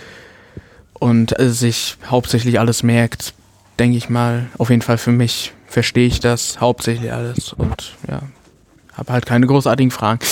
und 0.95 1.39
äh, 1.39 1.51
sich 1.51 1.97
hauptsächlich 2.07 2.59
alles 2.59 2.83
merkt, 2.83 3.35
denke 3.79 3.97
ich 3.97 4.09
mal, 4.09 4.47
auf 4.59 4.71
jeden 4.71 4.83
Fall 4.83 4.99
für 4.99 5.13
mich 5.13 5.53
verstehe 5.67 6.07
ich 6.07 6.21
das 6.21 6.61
hauptsächlich 6.61 7.13
alles 7.13 7.53
und 7.53 7.95
ja, 8.09 8.23
habe 8.95 9.13
halt 9.13 9.27
keine 9.27 9.47
großartigen 9.47 9.91
Fragen. 9.91 10.21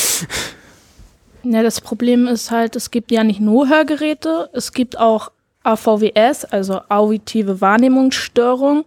Ja, 1.47 1.63
das 1.63 1.83
Problem 1.83 2.27
ist 2.27 2.51
halt, 2.51 2.75
es 2.75 2.91
gibt 2.91 3.11
ja 3.11 3.23
nicht 3.23 3.39
nur 3.39 3.69
Hörgeräte, 3.69 4.49
es 4.55 4.73
gibt 4.73 4.99
auch 4.99 5.31
AVWS, 5.63 6.47
also 6.47 6.81
auditive 6.89 7.61
Wahrnehmungsstörung. 7.61 8.85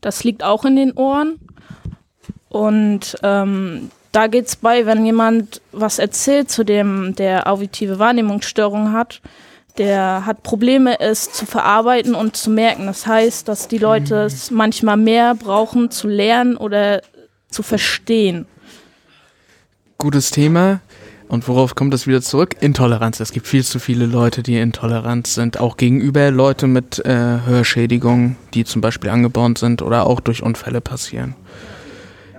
Das 0.00 0.24
liegt 0.24 0.42
auch 0.42 0.64
in 0.64 0.74
den 0.74 0.92
Ohren. 0.94 1.38
Und 2.48 3.16
ähm, 3.22 3.90
da 4.12 4.26
geht's 4.26 4.56
bei, 4.56 4.86
wenn 4.86 5.04
jemand 5.04 5.60
was 5.72 5.98
erzählt 5.98 6.50
zu 6.50 6.64
dem, 6.64 7.14
der 7.16 7.50
auditive 7.50 7.98
Wahrnehmungsstörung 7.98 8.92
hat, 8.92 9.20
der 9.78 10.26
hat 10.26 10.42
Probleme, 10.42 11.00
es 11.00 11.32
zu 11.32 11.46
verarbeiten 11.46 12.14
und 12.14 12.36
zu 12.36 12.50
merken. 12.50 12.86
Das 12.86 13.06
heißt, 13.06 13.48
dass 13.48 13.68
die 13.68 13.78
Leute 13.78 14.16
es 14.16 14.50
manchmal 14.50 14.98
mehr 14.98 15.34
brauchen 15.34 15.90
zu 15.90 16.08
lernen 16.08 16.58
oder 16.58 17.00
zu 17.48 17.62
verstehen. 17.62 18.44
Gutes 19.96 20.30
Thema. 20.30 20.80
Und 21.28 21.48
worauf 21.48 21.74
kommt 21.74 21.94
das 21.94 22.06
wieder 22.06 22.20
zurück? 22.20 22.56
Intoleranz. 22.60 23.18
Es 23.18 23.32
gibt 23.32 23.46
viel 23.46 23.64
zu 23.64 23.78
viele 23.78 24.04
Leute, 24.04 24.42
die 24.42 24.58
intolerant 24.58 25.26
sind, 25.26 25.58
auch 25.58 25.78
gegenüber 25.78 26.30
Leute 26.30 26.66
mit 26.66 27.02
äh, 27.06 27.38
Hörschädigungen, 27.46 28.36
die 28.52 28.66
zum 28.66 28.82
Beispiel 28.82 29.08
angeboren 29.08 29.56
sind 29.56 29.80
oder 29.80 30.04
auch 30.04 30.20
durch 30.20 30.42
Unfälle 30.42 30.82
passieren. 30.82 31.34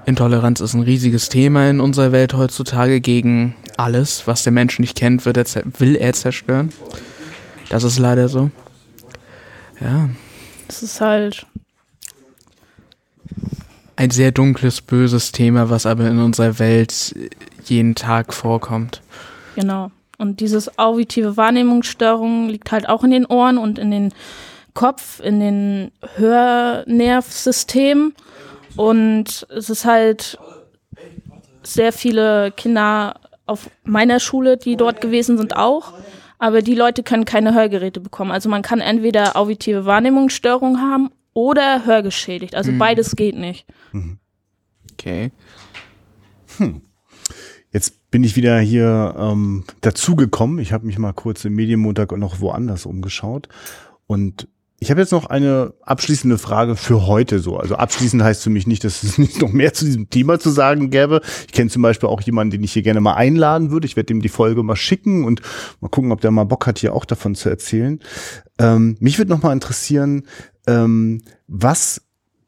Intoleranz 0.06 0.60
ist 0.60 0.74
ein 0.74 0.82
riesiges 0.82 1.30
Thema 1.30 1.70
in 1.70 1.80
unserer 1.80 2.12
Welt 2.12 2.34
heutzutage 2.34 3.00
gegen 3.00 3.56
alles, 3.78 4.28
was 4.28 4.44
der 4.44 4.52
Mensch 4.52 4.80
nicht 4.80 4.98
kennt, 4.98 5.26
wird 5.26 5.38
er 5.38 5.46
will 5.80 5.96
er 5.96 6.14
zerstören. 6.14 6.70
Das 7.70 7.84
ist 7.84 8.00
leider 8.00 8.28
so. 8.28 8.52
Ja, 9.80 10.10
Es 10.68 10.84
ist 10.84 11.02
halt 11.02 11.46
ein 13.96 14.12
sehr 14.12 14.32
dunkles, 14.32 14.82
böses 14.82 15.32
Thema, 15.32 15.70
was 15.70 15.86
aber 15.86 16.08
in 16.08 16.20
unserer 16.20 16.60
Welt 16.60 17.16
jeden 17.66 17.96
Tag 17.96 18.34
vorkommt. 18.34 19.02
Genau. 19.56 19.92
Und 20.18 20.40
dieses 20.40 20.78
auditive 20.78 21.38
Wahrnehmungsstörung 21.38 22.50
liegt 22.50 22.72
halt 22.72 22.90
auch 22.90 23.04
in 23.04 23.12
den 23.12 23.26
Ohren 23.26 23.58
und 23.58 23.80
in 23.80 23.92
den 23.92 24.14
Kopf, 24.74 25.20
in 25.20 25.40
den 25.40 25.92
Hörnervsystem. 26.16 28.14
Und 28.76 29.46
es 29.50 29.70
ist 29.70 29.86
halt 29.86 30.38
sehr 31.64 31.94
viele 31.94 32.52
Kinder 32.52 33.20
auf 33.46 33.70
meiner 33.84 34.20
Schule, 34.20 34.58
die 34.58 34.76
dort 34.76 35.02
gewesen 35.02 35.38
sind, 35.38 35.56
auch. 35.56 35.94
Aber 36.40 36.62
die 36.62 36.76
Leute 36.76 37.04
können 37.04 37.26
keine 37.26 37.54
Hörgeräte 37.54 38.00
bekommen. 38.00 38.32
Also 38.32 38.50
man 38.50 38.62
kann 38.62 38.82
entweder 38.82 39.36
auditive 39.36 39.86
Wahrnehmungsstörung 39.86 40.80
haben 40.80 41.10
oder 41.34 41.86
hörgeschädigt. 41.86 42.56
Also 42.56 42.72
beides 42.78 43.16
geht 43.16 43.36
nicht. 43.36 43.66
Okay. 44.92 45.32
Jetzt 47.72 48.12
bin 48.12 48.24
ich 48.24 48.36
wieder 48.36 48.60
hier 48.60 49.16
ähm, 49.18 49.64
dazugekommen. 49.82 50.60
Ich 50.60 50.74
habe 50.74 50.86
mich 50.86 51.00
mal 51.00 51.14
kurz 51.14 51.46
im 51.46 51.56
Medienmontag 51.56 52.12
noch 52.18 52.40
woanders 52.40 52.86
umgeschaut. 52.86 53.48
Und 54.06 54.48
ich 54.84 54.92
habe 54.92 55.00
jetzt 55.00 55.14
noch 55.14 55.28
eine 55.28 55.74
abschließende 55.82 56.38
Frage 56.38 56.76
für 56.76 57.08
heute 57.08 57.40
so. 57.40 57.56
Also 57.56 57.76
abschließend 57.76 58.22
heißt 58.22 58.44
für 58.44 58.50
mich 58.50 58.68
nicht, 58.68 58.84
dass 58.84 59.02
es 59.02 59.18
nicht 59.18 59.42
noch 59.42 59.54
mehr 59.54 59.74
zu 59.74 59.86
diesem 59.86 60.10
Thema 60.10 60.40
zu 60.40 60.50
sagen 60.50 60.90
gäbe. 60.90 61.22
Ich 61.48 61.54
kenne 61.54 61.70
zum 61.70 61.82
Beispiel 61.82 62.10
auch 62.10 62.20
jemanden, 62.20 62.52
den 62.52 62.64
ich 62.64 62.74
hier 62.74 62.82
gerne 62.82 63.00
mal 63.00 63.14
einladen 63.14 63.72
würde. 63.72 63.88
Ich 63.88 63.96
werde 63.96 64.08
dem 64.08 64.22
die 64.22 64.28
Folge 64.28 64.62
mal 64.62 64.76
schicken 64.76 65.24
und 65.24 65.42
mal 65.80 65.88
gucken, 65.88 66.12
ob 66.12 66.20
der 66.20 66.32
mal 66.32 66.44
Bock 66.44 66.68
hat, 66.68 66.80
hier 66.80 66.94
auch 66.94 67.06
davon 67.06 67.34
zu 67.34 67.48
erzählen. 67.48 68.02
Ähm, 68.60 68.98
mich 69.00 69.18
würde 69.18 69.32
noch 69.32 69.42
mal 69.42 69.54
interessieren, 69.54 70.24
ähm, 70.68 71.22
was 71.48 72.02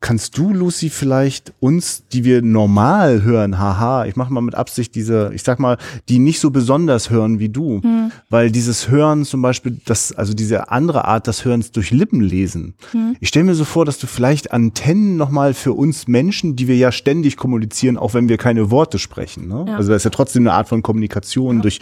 kannst 0.05 0.37
du, 0.37 0.53
Lucy, 0.53 0.91
vielleicht 0.91 1.51
uns, 1.59 2.03
die 2.13 2.23
wir 2.23 2.43
normal 2.43 3.23
hören, 3.23 3.57
haha, 3.57 4.05
ich 4.05 4.15
mache 4.15 4.31
mal 4.31 4.41
mit 4.41 4.53
Absicht 4.53 4.93
diese, 4.93 5.31
ich 5.33 5.41
sag 5.41 5.57
mal, 5.57 5.79
die 6.09 6.19
nicht 6.19 6.39
so 6.39 6.51
besonders 6.51 7.09
hören 7.09 7.39
wie 7.39 7.49
du, 7.49 7.81
hm. 7.81 8.11
weil 8.29 8.51
dieses 8.51 8.87
Hören 8.87 9.25
zum 9.25 9.41
Beispiel, 9.41 9.81
das, 9.83 10.11
also 10.11 10.35
diese 10.35 10.69
andere 10.69 11.05
Art 11.05 11.25
des 11.25 11.43
Hörens 11.43 11.71
durch 11.71 11.89
Lippen 11.89 12.21
lesen. 12.21 12.75
Hm. 12.91 13.15
Ich 13.19 13.29
stelle 13.29 13.45
mir 13.45 13.55
so 13.55 13.65
vor, 13.65 13.83
dass 13.83 13.97
du 13.97 14.05
vielleicht 14.05 14.51
Antennen 14.51 15.17
nochmal 15.17 15.55
für 15.55 15.73
uns 15.73 16.07
Menschen, 16.07 16.55
die 16.55 16.67
wir 16.67 16.77
ja 16.77 16.91
ständig 16.91 17.35
kommunizieren, 17.35 17.97
auch 17.97 18.13
wenn 18.13 18.29
wir 18.29 18.37
keine 18.37 18.69
Worte 18.69 18.99
sprechen. 18.99 19.47
Ne? 19.47 19.65
Ja. 19.67 19.77
Also 19.77 19.89
das 19.89 20.01
ist 20.01 20.03
ja 20.03 20.11
trotzdem 20.11 20.43
eine 20.43 20.53
Art 20.53 20.69
von 20.69 20.83
Kommunikation. 20.83 21.55
Ja. 21.55 21.61
Durch 21.63 21.79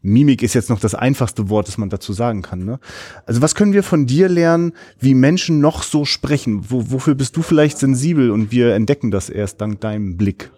Mimik 0.00 0.44
ist 0.44 0.54
jetzt 0.54 0.70
noch 0.70 0.78
das 0.78 0.94
einfachste 0.94 1.48
Wort, 1.48 1.66
das 1.66 1.78
man 1.78 1.88
dazu 1.88 2.12
sagen 2.12 2.42
kann. 2.42 2.64
Ne? 2.64 2.78
Also 3.26 3.42
was 3.42 3.56
können 3.56 3.72
wir 3.72 3.82
von 3.82 4.06
dir 4.06 4.28
lernen, 4.28 4.74
wie 5.00 5.14
Menschen 5.14 5.60
noch 5.60 5.82
so 5.82 6.04
sprechen? 6.04 6.66
Wo, 6.68 6.92
wofür 6.92 7.16
bist 7.16 7.36
du 7.36 7.42
vielleicht 7.42 7.63
sensibel 7.72 8.30
und 8.30 8.52
wir 8.52 8.74
entdecken 8.74 9.10
das 9.10 9.30
erst 9.30 9.60
dank 9.60 9.80
deinem 9.80 10.16
Blick? 10.16 10.50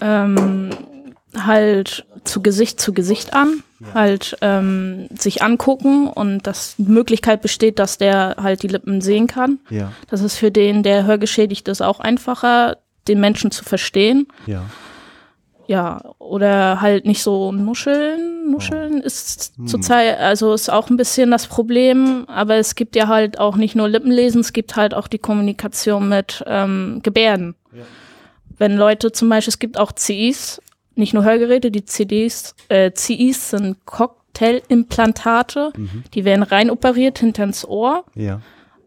Ähm, 0.00 0.70
halt 1.36 2.06
zu 2.24 2.42
Gesicht 2.42 2.80
zu 2.80 2.92
Gesicht 2.92 3.34
an, 3.34 3.62
ja. 3.80 3.94
halt 3.94 4.36
ähm, 4.40 5.08
sich 5.16 5.42
angucken 5.42 6.08
und 6.08 6.46
dass 6.46 6.74
die 6.76 6.90
Möglichkeit 6.90 7.42
besteht, 7.42 7.78
dass 7.78 7.98
der 7.98 8.36
halt 8.40 8.62
die 8.62 8.68
Lippen 8.68 9.00
sehen 9.00 9.26
kann. 9.26 9.58
Ja. 9.70 9.92
Das 10.08 10.20
ist 10.22 10.36
für 10.36 10.50
den, 10.50 10.82
der 10.82 11.04
hörgeschädigt 11.04 11.68
ist, 11.68 11.82
auch 11.82 12.00
einfacher, 12.00 12.78
den 13.08 13.20
Menschen 13.20 13.50
zu 13.50 13.64
verstehen. 13.64 14.26
Ja. 14.46 14.64
Ja, 15.68 16.00
oder 16.18 16.80
halt 16.80 17.06
nicht 17.06 17.22
so 17.22 17.52
nuscheln. 17.52 18.50
Nuscheln 18.50 19.00
oh. 19.02 19.06
ist 19.06 19.54
hm. 19.56 19.66
zurzeit, 19.66 20.18
also 20.18 20.54
ist 20.54 20.70
auch 20.70 20.90
ein 20.90 20.96
bisschen 20.96 21.30
das 21.30 21.46
Problem, 21.46 22.24
aber 22.28 22.54
es 22.56 22.74
gibt 22.74 22.94
ja 22.96 23.08
halt 23.08 23.38
auch 23.38 23.56
nicht 23.56 23.74
nur 23.74 23.88
Lippenlesen, 23.88 24.40
es 24.40 24.52
gibt 24.52 24.76
halt 24.76 24.94
auch 24.94 25.08
die 25.08 25.18
Kommunikation 25.18 26.08
mit 26.08 26.44
ähm, 26.46 27.00
Gebärden. 27.02 27.56
Ja. 27.72 27.82
Wenn 28.58 28.76
Leute 28.76 29.12
zum 29.12 29.28
Beispiel, 29.28 29.50
es 29.50 29.58
gibt 29.58 29.78
auch 29.78 29.92
CIs, 29.92 30.62
nicht 30.94 31.12
nur 31.12 31.24
Hörgeräte, 31.24 31.70
die 31.70 31.84
CDs, 31.84 32.54
äh, 32.68 32.92
CIs 32.92 33.50
sind 33.50 33.84
Cocktailimplantate, 33.84 35.72
mhm. 35.76 36.04
die 36.14 36.24
werden 36.24 36.42
rein 36.42 36.70
operiert 36.70 37.18
hinter 37.18 37.44
ins 37.44 37.66
Ohr. 37.66 38.04
Ja. 38.14 38.40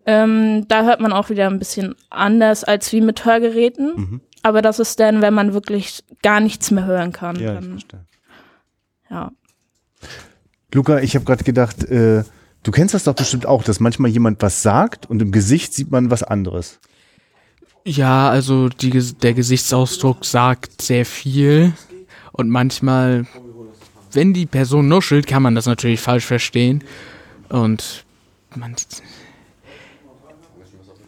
Ähm, 0.06 0.68
da 0.68 0.86
hört 0.86 1.02
man 1.02 1.14
auch 1.14 1.30
wieder 1.30 1.48
ein 1.48 1.60
bisschen 1.60 1.96
anders 2.10 2.64
als 2.64 2.92
wie 2.94 3.02
mit 3.02 3.26
Hörgeräten. 3.26 3.94
Mhm. 3.96 4.22
Aber 4.50 4.64
das 4.64 4.80
ist 4.80 5.00
dann, 5.00 5.22
wenn 5.22 5.36
man 5.36 5.54
wirklich 5.54 6.04
gar 6.24 6.40
nichts 6.40 6.72
mehr 6.72 6.86
hören 6.86 7.12
kann. 7.12 7.40
Ja, 7.40 7.54
dann, 7.54 7.64
ich 7.66 7.70
verstehe. 7.70 8.06
Ja. 9.12 9.32
Luca, 10.74 11.00
ich 11.02 11.14
habe 11.14 11.24
gerade 11.24 11.44
gedacht, 11.44 11.84
äh, 11.84 12.24
du 12.64 12.72
kennst 12.72 12.96
das 12.96 13.04
doch 13.04 13.14
bestimmt 13.14 13.46
auch, 13.46 13.62
dass 13.64 13.80
manchmal 13.80 14.10
jemand 14.10 14.42
was 14.42 14.64
sagt 14.64 15.08
und 15.08 15.22
im 15.22 15.32
Gesicht 15.32 15.76
sieht 15.76 15.92
man 15.92 16.10
was 16.10 16.24
anderes. 16.24 16.80
Ja, 17.86 18.32
also 18.32 18.70
die, 18.70 18.90
der 18.90 19.36
Gesichtsausdruck 19.36 20.26
sagt 20.26 20.82
sehr 20.82 21.06
viel 21.06 21.74
und 22.32 22.50
manchmal, 22.50 23.28
wenn 24.12 24.34
die 24.34 24.48
Person 24.48 24.88
nuschelt, 24.88 25.28
kann 25.28 25.44
man 25.44 25.54
das 25.54 25.68
natürlich 25.68 26.02
falsch 26.02 26.26
verstehen 26.26 26.84
und 27.50 28.04
man 28.56 28.76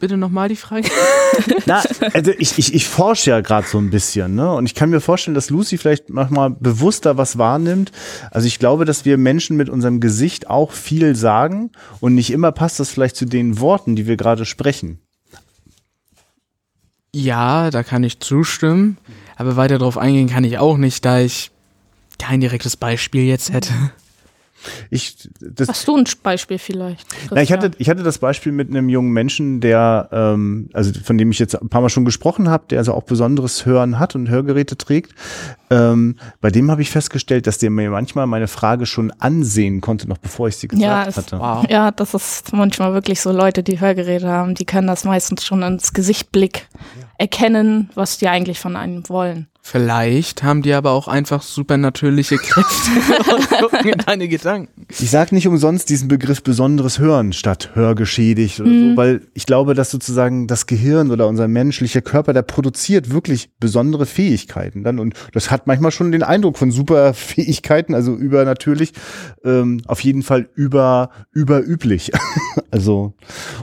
bitte 0.02 0.18
nochmal 0.18 0.50
die 0.50 0.58
Frage? 0.58 0.90
Na, 1.66 1.82
also 2.14 2.32
ich, 2.38 2.58
ich, 2.58 2.74
ich 2.74 2.88
forsche 2.88 3.30
ja 3.30 3.40
gerade 3.40 3.66
so 3.66 3.78
ein 3.78 3.90
bisschen, 3.90 4.36
ne? 4.36 4.52
Und 4.54 4.66
ich 4.66 4.76
kann 4.76 4.90
mir 4.90 5.00
vorstellen, 5.00 5.36
dass 5.36 5.50
Lucy 5.50 5.78
vielleicht 5.78 6.10
manchmal 6.10 6.50
bewusster 6.50 7.18
was 7.18 7.38
wahrnimmt. 7.38 7.92
Also 8.32 8.48
ich 8.48 8.60
glaube, 8.60 8.84
dass 8.84 9.06
wir 9.06 9.18
Menschen 9.18 9.56
mit 9.56 9.70
unserem 9.70 10.02
Gesicht 10.02 10.50
auch 10.50 10.74
viel 10.74 11.16
sagen 11.16 11.72
und 12.02 12.16
nicht 12.16 12.32
immer 12.32 12.52
passt 12.52 12.80
das 12.80 12.90
vielleicht 12.90 13.16
zu 13.16 13.26
den 13.26 13.60
Worten, 13.60 13.96
die 13.96 14.08
wir 14.08 14.18
gerade 14.18 14.46
sprechen. 14.46 15.00
Ja, 17.14 17.72
da 17.72 17.84
kann 17.84 18.04
ich 18.04 18.20
zustimmen. 18.20 18.98
Aber 19.36 19.56
weiter 19.56 19.78
darauf 19.78 19.98
eingehen 19.98 20.30
kann 20.30 20.44
ich 20.44 20.58
auch 20.58 20.78
nicht, 20.78 21.06
da 21.06 21.20
ich 21.20 21.52
kein 22.20 22.42
direktes 22.42 22.78
Beispiel 22.78 23.24
jetzt 23.24 23.52
hätte. 23.52 23.74
Ich, 24.90 25.30
das, 25.40 25.70
Hast 25.70 25.88
du 25.88 25.98
ein 25.98 26.04
Beispiel 26.24 26.58
vielleicht? 26.58 27.08
Na, 27.32 27.42
ich, 27.42 27.52
hatte, 27.52 27.72
ich 27.78 27.90
hatte 27.90 28.04
das 28.04 28.20
Beispiel 28.20 28.52
mit 28.52 28.70
einem 28.70 28.90
jungen 28.90 29.12
Menschen, 29.12 29.62
der, 29.62 30.10
ähm, 30.12 30.70
also 30.74 30.92
von 31.04 31.18
dem 31.18 31.32
ich 31.32 31.40
jetzt 31.40 31.60
ein 31.60 31.70
paar 31.70 31.82
Mal 31.82 31.90
schon 31.90 32.06
gesprochen 32.06 32.50
habe, 32.50 32.66
der 32.70 32.80
also 32.80 32.94
auch 32.94 33.04
besonderes 33.04 33.66
Hören 33.66 34.00
hat 34.00 34.16
und 34.16 34.30
Hörgeräte 34.30 34.78
trägt. 34.78 35.14
Ähm, 35.70 36.18
bei 36.42 36.50
dem 36.50 36.70
habe 36.70 36.82
ich 36.82 36.92
festgestellt, 36.92 37.48
dass 37.48 37.58
der 37.58 37.70
mir 37.70 37.90
manchmal 37.90 38.28
meine 38.28 38.48
Frage 38.48 38.86
schon 38.86 39.12
ansehen 39.20 39.82
konnte, 39.82 40.08
noch 40.08 40.18
bevor 40.18 40.48
ich 40.48 40.58
sie 40.58 40.68
gesagt 40.68 40.84
ja, 40.84 41.06
es, 41.08 41.18
hatte. 41.18 41.40
Wow. 41.40 41.66
Ja, 41.70 41.92
das 41.92 42.14
ist 42.14 42.54
manchmal 42.54 42.94
wirklich 42.94 43.22
so 43.22 43.32
Leute, 43.32 43.64
die 43.64 43.80
Hörgeräte 43.80 44.28
haben, 44.28 44.56
die 44.56 44.66
können 44.66 44.88
das 44.88 45.06
meistens 45.06 45.46
schon 45.46 45.62
ins 45.64 45.94
Gesichtblick 45.94 46.68
ja. 47.00 47.08
erkennen, 47.18 47.90
was 47.96 48.18
die 48.18 48.28
eigentlich 48.28 48.60
von 48.60 48.76
einem 48.76 49.08
wollen. 49.10 49.48
Vielleicht 49.64 50.42
haben 50.42 50.64
die 50.64 50.74
aber 50.74 50.92
auch 50.92 51.08
einfach 51.08 51.44
supernatürliche 51.44 52.38
Kräfte 52.38 53.32
und 53.36 53.50
gucken 53.50 53.92
in 53.92 53.98
deine 54.00 54.28
Gedanken. 54.28 54.88
Ich 54.90 55.12
sage 55.12 55.36
nicht 55.36 55.48
umsonst 55.48 55.90
diesen 55.90 56.08
Begriff 56.08 56.42
besonderes 56.42 56.98
Hören 56.98 57.32
statt 57.32 57.70
hörgeschädigt 57.76 58.60
oder 58.60 58.70
mhm. 58.70 58.90
so, 58.92 58.98
weil 58.98 59.22
ich 59.36 59.46
glaube, 59.46 59.76
dass 59.76 59.92
sozusagen 59.92 60.48
das 60.48 60.66
Gehirn 60.66 61.12
oder 61.12 61.28
unser 61.28 61.48
menschlicher 61.48 62.02
Körper, 62.02 62.34
der 62.34 62.42
produziert 62.42 63.12
wirklich 63.12 63.52
besondere 63.60 64.08
Fähigkeiten 64.08 64.84
dann 64.84 65.00
und 65.00 65.14
das 65.32 65.52
hat 65.52 65.68
manchmal 65.68 65.92
schon 65.92 66.12
den 66.12 66.24
Eindruck 66.24 66.58
von 66.58 66.72
Superfähigkeiten, 66.72 67.94
also 67.94 68.16
übernatürlich, 68.16 68.94
ähm, 69.46 69.82
auf 69.86 70.02
jeden 70.02 70.24
Fall 70.24 70.50
über 70.56 71.12
überüblich. 71.32 72.12
also 72.72 73.14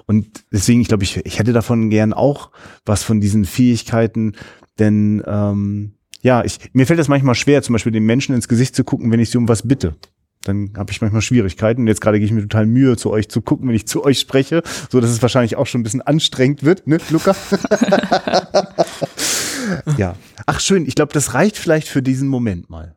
und 0.07 0.45
deswegen, 0.53 0.81
ich 0.81 0.89
glaube, 0.89 1.03
ich, 1.03 1.27
ich 1.27 1.41
hätte 1.41 1.53
davon 1.53 1.91
gern 1.91 2.13
auch 2.13 2.51
was 2.87 3.03
von 3.03 3.21
diesen 3.21 3.45
Fähigkeiten 3.45 4.35
denn 4.79 5.23
ähm, 5.27 5.93
ja, 6.21 6.45
ich, 6.45 6.59
mir 6.73 6.87
fällt 6.87 6.99
das 6.99 7.09
manchmal 7.09 7.35
schwer, 7.35 7.62
zum 7.62 7.75
Beispiel 7.75 7.93
den 7.93 8.05
Menschen 8.05 8.35
ins 8.35 8.49
Gesicht 8.49 8.75
zu 8.75 8.85
gucken, 8.85 9.11
wenn 9.11 9.21
ich 9.21 9.31
sie 9.31 9.38
um 9.38 9.49
was 9.49 9.67
bitte. 9.67 9.97
Dann 10.45 10.73
habe 10.77 10.93
ich 10.93 11.01
manchmal 11.01 11.23
Schwierigkeiten. 11.23 11.83
Und 11.83 11.87
jetzt 11.88 12.01
gerade 12.01 12.19
gehe 12.19 12.27
ich 12.27 12.33
mir 12.33 12.43
total 12.43 12.67
Mühe, 12.67 12.97
zu 12.97 13.11
euch 13.11 13.29
zu 13.29 13.43
gucken, 13.43 13.69
wenn 13.69 13.75
ich 13.75 13.87
zu 13.87 14.05
euch 14.05 14.19
spreche, 14.19 14.62
so 14.91 15.01
dass 15.01 15.11
es 15.11 15.23
wahrscheinlich 15.23 15.57
auch 15.57 15.67
schon 15.67 15.81
ein 15.81 15.85
bisschen 15.85 16.03
anstrengend 16.03 16.64
wird, 16.64 16.87
ne, 16.87 16.99
Luca? 17.11 17.35
ja. 19.97 20.17
Ach 20.47 20.61
schön, 20.61 20.87
ich 20.87 20.95
glaube, 20.95 21.12
das 21.12 21.35
reicht 21.35 21.59
vielleicht 21.59 21.88
für 21.88 22.03
diesen 22.03 22.29
Moment 22.29 22.71
mal. 22.71 22.97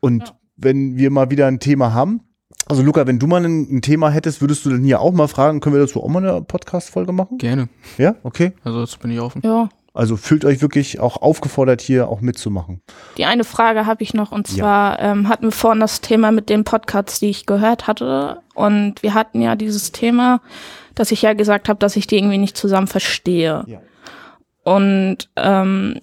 Und 0.00 0.28
ja. 0.28 0.38
wenn 0.56 0.96
wir 0.96 1.10
mal 1.10 1.30
wieder 1.30 1.46
ein 1.46 1.60
Thema 1.60 1.94
haben, 1.94 2.20
also 2.66 2.82
Luca, 2.82 3.06
wenn 3.06 3.18
du 3.18 3.26
mal 3.26 3.44
ein, 3.44 3.76
ein, 3.76 3.82
Thema 3.82 4.10
hättest, 4.10 4.40
würdest 4.40 4.64
du 4.64 4.70
dann 4.70 4.84
hier 4.84 5.00
auch 5.00 5.12
mal 5.12 5.28
fragen, 5.28 5.60
können 5.60 5.74
wir 5.74 5.80
dazu 5.80 6.02
auch 6.02 6.08
mal 6.08 6.26
eine 6.26 6.42
Podcast-Folge 6.42 7.12
machen? 7.12 7.36
Gerne. 7.36 7.68
Ja, 7.98 8.14
okay. 8.22 8.52
Also 8.62 8.80
jetzt 8.80 8.98
bin 9.00 9.10
ich 9.10 9.20
offen. 9.20 9.42
Ja. 9.44 9.68
Also 9.94 10.16
fühlt 10.16 10.44
euch 10.44 10.60
wirklich 10.60 10.98
auch 10.98 11.22
aufgefordert, 11.22 11.80
hier 11.80 12.08
auch 12.08 12.20
mitzumachen. 12.20 12.82
Die 13.16 13.24
eine 13.24 13.44
Frage 13.44 13.86
habe 13.86 14.02
ich 14.02 14.12
noch 14.12 14.32
und 14.32 14.48
zwar 14.48 14.98
ja. 14.98 15.12
ähm, 15.12 15.28
hatten 15.28 15.44
wir 15.44 15.52
vorhin 15.52 15.78
das 15.78 16.00
Thema 16.00 16.32
mit 16.32 16.48
den 16.50 16.64
Podcasts, 16.64 17.20
die 17.20 17.30
ich 17.30 17.46
gehört 17.46 17.86
hatte. 17.86 18.40
Und 18.54 19.04
wir 19.04 19.14
hatten 19.14 19.40
ja 19.40 19.54
dieses 19.54 19.92
Thema, 19.92 20.40
dass 20.96 21.12
ich 21.12 21.22
ja 21.22 21.32
gesagt 21.32 21.68
habe, 21.68 21.78
dass 21.78 21.94
ich 21.94 22.08
die 22.08 22.18
irgendwie 22.18 22.38
nicht 22.38 22.56
zusammen 22.56 22.88
verstehe. 22.88 23.64
Ja. 23.68 23.80
Und 24.64 25.30
ähm, 25.36 26.00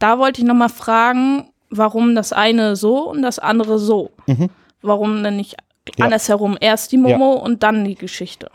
da 0.00 0.18
wollte 0.18 0.40
ich 0.40 0.46
nochmal 0.46 0.68
fragen, 0.68 1.50
warum 1.70 2.16
das 2.16 2.32
eine 2.32 2.74
so 2.74 3.08
und 3.08 3.22
das 3.22 3.38
andere 3.38 3.78
so. 3.78 4.10
Mhm. 4.26 4.50
Warum 4.82 5.22
denn 5.22 5.36
nicht 5.36 5.56
ja. 5.96 6.04
andersherum 6.04 6.58
erst 6.60 6.90
die 6.90 6.98
Momo 6.98 7.34
und 7.34 7.62
dann 7.62 7.84
die 7.84 7.94
Geschichte? 7.94 8.50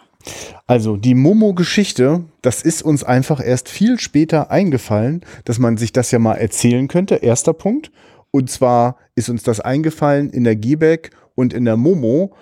Also 0.68 0.98
die 0.98 1.16
Momo-Geschichte, 1.16 2.24
das 2.42 2.62
ist 2.62 2.82
uns 2.82 3.04
einfach 3.04 3.46
erst 3.46 3.70
viel 3.70 4.00
später 4.00 4.52
eingefallen, 4.52 5.22
dass 5.46 5.60
man 5.60 5.78
sich 5.78 5.94
das 5.94 6.12
ja 6.12 6.20
mal 6.20 6.36
erzählen 6.36 6.88
könnte. 6.88 7.16
Erster 7.16 7.54
Punkt. 7.54 7.92
Und 8.32 8.50
zwar 8.50 8.98
ist 9.16 9.30
uns 9.30 9.44
das 9.44 9.60
eingefallen 9.60 10.30
in 10.30 10.44
der 10.44 10.56
Gbeck 10.56 11.12
und 11.36 11.54
in 11.54 11.66
der 11.66 11.78
Momo 11.78 12.34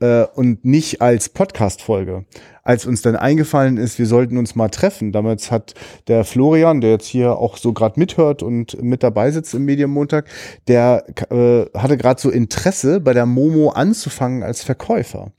äh, 0.00 0.24
und 0.34 0.64
nicht 0.64 1.00
als 1.00 1.28
Podcast-Folge. 1.28 2.24
Als 2.62 2.86
uns 2.86 3.02
dann 3.02 3.16
eingefallen 3.16 3.76
ist, 3.76 3.98
wir 3.98 4.06
sollten 4.06 4.36
uns 4.36 4.54
mal 4.54 4.68
treffen. 4.68 5.12
Damals 5.12 5.50
hat 5.50 5.74
der 6.08 6.24
Florian, 6.24 6.80
der 6.80 6.90
jetzt 6.90 7.06
hier 7.06 7.36
auch 7.36 7.56
so 7.56 7.72
gerade 7.72 7.98
mithört 7.98 8.42
und 8.42 8.82
mit 8.82 9.02
dabei 9.02 9.30
sitzt 9.30 9.54
im 9.54 9.64
Medienmontag, 9.64 10.26
der 10.68 11.04
äh, 11.30 11.66
hatte 11.76 11.96
gerade 11.96 12.20
so 12.20 12.30
Interesse, 12.30 13.00
bei 13.00 13.12
der 13.12 13.26
Momo 13.26 13.70
anzufangen 13.70 14.42
als 14.42 14.62
Verkäufer. 14.62 15.32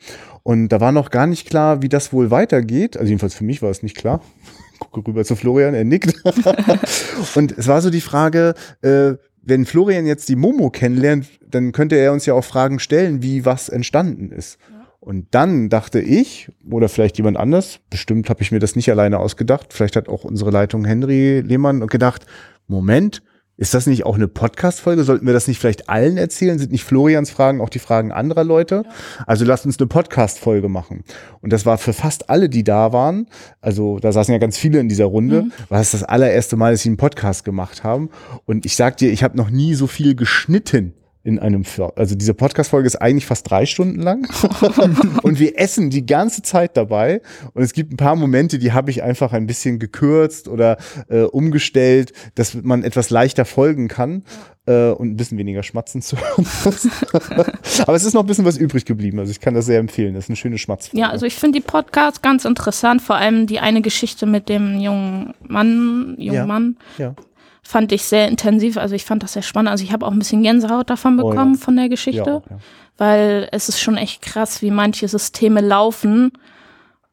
Und 0.43 0.69
da 0.69 0.79
war 0.79 0.91
noch 0.91 1.11
gar 1.11 1.27
nicht 1.27 1.47
klar, 1.49 1.81
wie 1.81 1.89
das 1.89 2.13
wohl 2.13 2.31
weitergeht. 2.31 2.97
Also 2.97 3.09
jedenfalls 3.09 3.35
für 3.35 3.43
mich 3.43 3.61
war 3.61 3.69
es 3.69 3.83
nicht 3.83 3.97
klar. 3.97 4.21
Gucke 4.79 5.09
rüber 5.09 5.23
zu 5.23 5.35
Florian, 5.35 5.73
er 5.73 5.83
nickt. 5.83 6.23
und 7.35 7.57
es 7.57 7.67
war 7.67 7.81
so 7.81 7.89
die 7.89 8.01
Frage, 8.01 8.55
äh, 8.81 9.13
wenn 9.43 9.65
Florian 9.65 10.05
jetzt 10.05 10.29
die 10.29 10.35
Momo 10.35 10.69
kennenlernt, 10.69 11.27
dann 11.47 11.71
könnte 11.71 11.95
er 11.95 12.13
uns 12.13 12.25
ja 12.25 12.33
auch 12.33 12.43
Fragen 12.43 12.79
stellen, 12.79 13.21
wie 13.21 13.45
was 13.45 13.69
entstanden 13.69 14.31
ist. 14.31 14.57
Und 14.99 15.27
dann 15.31 15.69
dachte 15.69 15.99
ich, 15.99 16.51
oder 16.69 16.87
vielleicht 16.87 17.17
jemand 17.17 17.37
anders, 17.37 17.79
bestimmt 17.89 18.29
habe 18.29 18.43
ich 18.43 18.51
mir 18.51 18.59
das 18.59 18.75
nicht 18.75 18.91
alleine 18.91 19.17
ausgedacht, 19.17 19.73
vielleicht 19.73 19.95
hat 19.95 20.07
auch 20.07 20.23
unsere 20.23 20.51
Leitung 20.51 20.85
Henry 20.85 21.39
Lehmann 21.39 21.87
gedacht, 21.87 22.27
Moment, 22.67 23.23
Ist 23.61 23.75
das 23.75 23.85
nicht 23.85 24.07
auch 24.07 24.15
eine 24.15 24.27
Podcast-Folge? 24.27 25.03
Sollten 25.03 25.27
wir 25.27 25.33
das 25.33 25.47
nicht 25.47 25.59
vielleicht 25.59 25.87
allen 25.87 26.17
erzählen? 26.17 26.57
Sind 26.57 26.71
nicht 26.71 26.83
Florians 26.83 27.29
Fragen 27.29 27.61
auch 27.61 27.69
die 27.69 27.77
Fragen 27.77 28.11
anderer 28.11 28.43
Leute? 28.43 28.81
Ja. 28.83 28.91
Also 29.27 29.45
lasst 29.45 29.67
uns 29.67 29.77
eine 29.77 29.85
Podcast-Folge 29.85 30.67
machen. 30.67 31.03
Und 31.41 31.53
das 31.53 31.63
war 31.63 31.77
für 31.77 31.93
fast 31.93 32.31
alle, 32.31 32.49
die 32.49 32.63
da 32.63 32.91
waren, 32.91 33.27
also 33.59 33.99
da 33.99 34.11
saßen 34.11 34.31
ja 34.31 34.39
ganz 34.39 34.57
viele 34.57 34.79
in 34.79 34.89
dieser 34.89 35.05
Runde, 35.05 35.43
mhm. 35.43 35.51
war 35.69 35.79
es 35.79 35.91
das 35.91 36.01
allererste 36.01 36.55
Mal, 36.55 36.71
dass 36.71 36.81
sie 36.81 36.89
einen 36.89 36.97
Podcast 36.97 37.45
gemacht 37.45 37.83
haben. 37.83 38.09
Und 38.45 38.65
ich 38.65 38.75
sag 38.75 38.97
dir, 38.97 39.11
ich 39.11 39.23
habe 39.23 39.37
noch 39.37 39.51
nie 39.51 39.75
so 39.75 39.85
viel 39.85 40.15
geschnitten 40.15 40.95
in 41.23 41.37
einem, 41.39 41.63
also 41.95 42.15
diese 42.15 42.33
Podcast-Folge 42.33 42.87
ist 42.87 42.95
eigentlich 42.95 43.25
fast 43.25 43.49
drei 43.49 43.65
Stunden 43.65 44.01
lang 44.01 44.27
und 45.23 45.39
wir 45.39 45.59
essen 45.59 45.89
die 45.89 46.05
ganze 46.05 46.41
Zeit 46.41 46.75
dabei 46.75 47.21
und 47.53 47.61
es 47.61 47.73
gibt 47.73 47.93
ein 47.93 47.97
paar 47.97 48.15
Momente, 48.15 48.57
die 48.57 48.71
habe 48.71 48.89
ich 48.89 49.03
einfach 49.03 49.31
ein 49.33 49.45
bisschen 49.45 49.77
gekürzt 49.77 50.47
oder 50.47 50.77
äh, 51.09 51.21
umgestellt, 51.21 52.13
dass 52.35 52.55
man 52.55 52.83
etwas 52.83 53.11
leichter 53.11 53.45
folgen 53.45 53.87
kann 53.87 54.23
äh, 54.65 54.89
und 54.89 55.11
ein 55.11 55.17
bisschen 55.17 55.37
weniger 55.37 55.61
schmatzen 55.61 56.01
zu 56.01 56.17
hören. 56.17 56.45
Aber 57.85 57.95
es 57.95 58.03
ist 58.03 58.13
noch 58.13 58.21
ein 58.21 58.27
bisschen 58.27 58.45
was 58.45 58.57
übrig 58.57 58.85
geblieben, 58.85 59.19
also 59.19 59.31
ich 59.31 59.39
kann 59.39 59.53
das 59.53 59.67
sehr 59.67 59.79
empfehlen, 59.79 60.15
das 60.15 60.25
ist 60.25 60.29
eine 60.29 60.37
schöne 60.37 60.57
Schmatzfolge. 60.57 60.99
Ja, 60.99 61.09
also 61.09 61.27
ich 61.27 61.35
finde 61.35 61.59
die 61.59 61.65
Podcasts 61.65 62.23
ganz 62.23 62.45
interessant, 62.45 63.01
vor 63.01 63.15
allem 63.15 63.45
die 63.45 63.59
eine 63.59 63.81
Geschichte 63.81 64.25
mit 64.25 64.49
dem 64.49 64.79
jungen 64.79 65.35
Mann, 65.47 66.15
jungen 66.17 66.33
ja. 66.33 66.45
Mann. 66.47 66.77
Ja 66.97 67.15
fand 67.71 67.93
ich 67.93 68.03
sehr 68.03 68.27
intensiv. 68.27 68.75
Also 68.75 68.95
ich 68.95 69.05
fand 69.05 69.23
das 69.23 69.33
sehr 69.33 69.41
spannend. 69.41 69.71
Also 69.71 69.85
ich 69.85 69.93
habe 69.93 70.05
auch 70.05 70.11
ein 70.11 70.19
bisschen 70.19 70.43
Gänsehaut 70.43 70.89
davon 70.89 71.15
bekommen 71.15 71.53
oh 71.53 71.57
ja. 71.57 71.63
von 71.63 71.77
der 71.77 71.87
Geschichte, 71.87 72.19
ja, 72.29 72.43
ja. 72.49 72.59
weil 72.97 73.47
es 73.53 73.69
ist 73.69 73.79
schon 73.79 73.95
echt 73.95 74.21
krass, 74.21 74.61
wie 74.61 74.71
manche 74.71 75.07
Systeme 75.07 75.61
laufen 75.61 76.33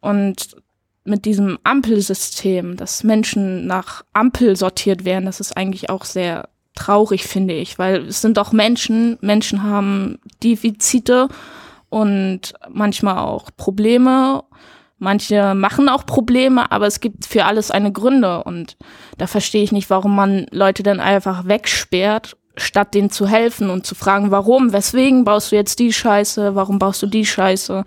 und 0.01 0.57
mit 1.05 1.27
diesem 1.27 1.59
Ampelsystem, 1.63 2.77
dass 2.77 3.05
Menschen 3.05 3.69
nach 3.69 4.05
Ampel 4.13 4.57
sortiert 4.57 5.05
werden, 5.05 5.27
das 5.27 5.39
ist 5.39 5.57
eigentlich 5.57 5.91
auch 5.91 6.05
sehr 6.05 6.49
traurig, 6.75 7.25
finde 7.25 7.55
ich, 7.55 7.79
weil 7.79 8.09
es 8.09 8.21
sind 8.21 8.37
doch 8.37 8.51
Menschen, 8.51 9.17
Menschen 9.21 9.63
haben 9.63 10.19
Defizite 10.43 11.29
und 11.89 12.55
manchmal 12.69 13.19
auch 13.19 13.51
Probleme 13.57 14.43
Manche 14.99 15.55
machen 15.55 15.89
auch 15.89 16.05
Probleme, 16.07 16.73
aber 16.73 16.87
es 16.87 17.01
gibt 17.01 17.27
für 17.27 17.45
alles 17.45 17.71
eine 17.71 17.93
Gründe 17.93 18.43
und 18.43 18.77
da 19.17 19.29
verstehe 19.29 19.63
ich 19.63 19.71
nicht, 19.71 19.91
warum 19.91 20.15
man 20.15 20.47
Leute 20.51 20.83
dann 20.83 20.99
einfach 20.99 21.47
wegsperrt, 21.47 22.37
statt 22.57 22.95
denen 22.95 23.11
zu 23.11 23.29
helfen 23.29 23.71
und 23.71 23.87
zu 23.87 23.95
fragen, 23.95 24.33
warum, 24.33 24.73
weswegen 24.73 25.25
baust 25.25 25.53
du 25.53 25.57
jetzt 25.57 25.79
die 25.79 25.93
Scheiße, 25.93 26.57
warum 26.57 26.81
baust 26.81 27.03
du 27.03 27.07
die 27.07 27.25
Scheiße. 27.25 27.85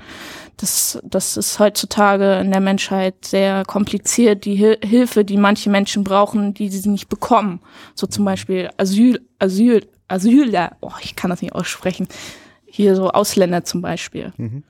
Das, 0.55 0.99
das 1.03 1.37
ist 1.37 1.59
heutzutage 1.59 2.39
in 2.39 2.51
der 2.51 2.61
Menschheit 2.61 3.25
sehr 3.25 3.65
kompliziert, 3.65 4.45
die 4.45 4.55
Hil 4.55 4.77
Hilfe, 4.81 5.25
die 5.25 5.37
manche 5.37 5.69
Menschen 5.69 6.03
brauchen, 6.03 6.53
die 6.53 6.69
sie 6.69 6.87
nicht 6.87 7.09
bekommen. 7.09 7.61
So 7.95 8.07
zum 8.07 8.25
Beispiel 8.25 8.69
Asyl, 8.77 9.19
Asyl, 9.39 9.87
Asyler, 10.07 10.77
oh, 10.81 10.91
ich 11.01 11.15
kann 11.15 11.29
das 11.29 11.41
nicht 11.41 11.53
aussprechen. 11.53 12.07
Hier 12.65 12.95
so 12.95 13.09
Ausländer 13.09 13.63
zum 13.63 13.81
Beispiel. 13.81 14.31
Mhm. 14.37 14.63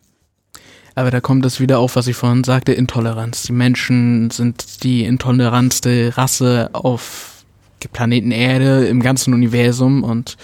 Aber 1.01 1.09
da 1.09 1.19
kommt 1.19 1.43
es 1.47 1.59
wieder 1.59 1.79
auf, 1.79 1.95
was 1.95 2.05
ich 2.05 2.15
vorhin 2.15 2.43
sagte, 2.43 2.73
Intoleranz. 2.73 3.41
Die 3.41 3.53
Menschen 3.53 4.29
sind 4.29 4.83
die 4.83 5.03
intolerantste 5.03 6.15
Rasse 6.15 6.69
auf 6.73 7.43
Planeten 7.91 8.29
Erde, 8.29 8.85
im 8.85 9.01
ganzen 9.01 9.33
Universum 9.33 10.03
und 10.03 10.37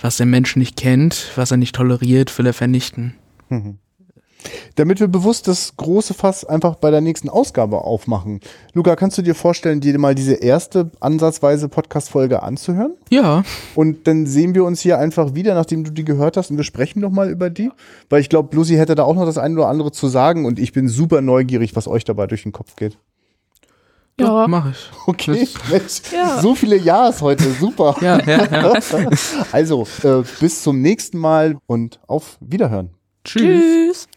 was 0.00 0.16
der 0.16 0.24
Mensch 0.24 0.56
nicht 0.56 0.78
kennt, 0.78 1.32
was 1.36 1.50
er 1.50 1.58
nicht 1.58 1.74
toleriert, 1.74 2.38
will 2.38 2.46
er 2.46 2.54
vernichten. 2.54 3.16
Mhm. 3.50 3.76
Damit 4.76 5.00
wir 5.00 5.08
bewusst 5.08 5.48
das 5.48 5.76
große 5.76 6.14
Fass 6.14 6.44
einfach 6.44 6.76
bei 6.76 6.90
der 6.90 7.00
nächsten 7.00 7.28
Ausgabe 7.28 7.82
aufmachen. 7.82 8.40
Luca, 8.72 8.94
kannst 8.96 9.18
du 9.18 9.22
dir 9.22 9.34
vorstellen, 9.34 9.80
dir 9.80 9.98
mal 9.98 10.14
diese 10.14 10.34
erste 10.34 10.90
ansatzweise 11.00 11.68
Podcast-Folge 11.68 12.42
anzuhören? 12.42 12.94
Ja. 13.10 13.42
Und 13.74 14.06
dann 14.06 14.26
sehen 14.26 14.54
wir 14.54 14.64
uns 14.64 14.80
hier 14.80 14.98
einfach 14.98 15.34
wieder, 15.34 15.54
nachdem 15.54 15.84
du 15.84 15.90
die 15.90 16.04
gehört 16.04 16.36
hast 16.36 16.50
und 16.50 16.56
wir 16.56 16.64
sprechen 16.64 17.00
nochmal 17.00 17.30
über 17.30 17.50
die. 17.50 17.70
Weil 18.08 18.20
ich 18.20 18.28
glaube, 18.28 18.54
Lucy 18.54 18.74
hätte 18.76 18.94
da 18.94 19.02
auch 19.04 19.14
noch 19.14 19.26
das 19.26 19.38
eine 19.38 19.54
oder 19.54 19.68
andere 19.68 19.92
zu 19.92 20.08
sagen 20.08 20.46
und 20.46 20.58
ich 20.58 20.72
bin 20.72 20.88
super 20.88 21.20
neugierig, 21.20 21.74
was 21.74 21.88
euch 21.88 22.04
dabei 22.04 22.26
durch 22.26 22.44
den 22.44 22.52
Kopf 22.52 22.76
geht. 22.76 22.98
Ja, 24.20 24.42
ja 24.42 24.48
mach 24.48 24.70
ich. 24.70 24.90
Okay, 25.06 25.48
Mensch, 25.70 26.02
ja. 26.12 26.40
so 26.40 26.54
viele 26.54 26.76
Ja's 26.76 27.22
heute, 27.22 27.50
super. 27.52 27.96
ja, 28.00 28.18
ja, 28.24 28.44
ja. 28.50 28.80
Also, 29.52 29.86
äh, 30.02 30.22
bis 30.40 30.62
zum 30.62 30.80
nächsten 30.80 31.18
Mal 31.18 31.56
und 31.66 32.00
auf 32.06 32.36
Wiederhören. 32.40 32.90
Tschüss. 33.24 33.42
Tschüss. 33.42 34.08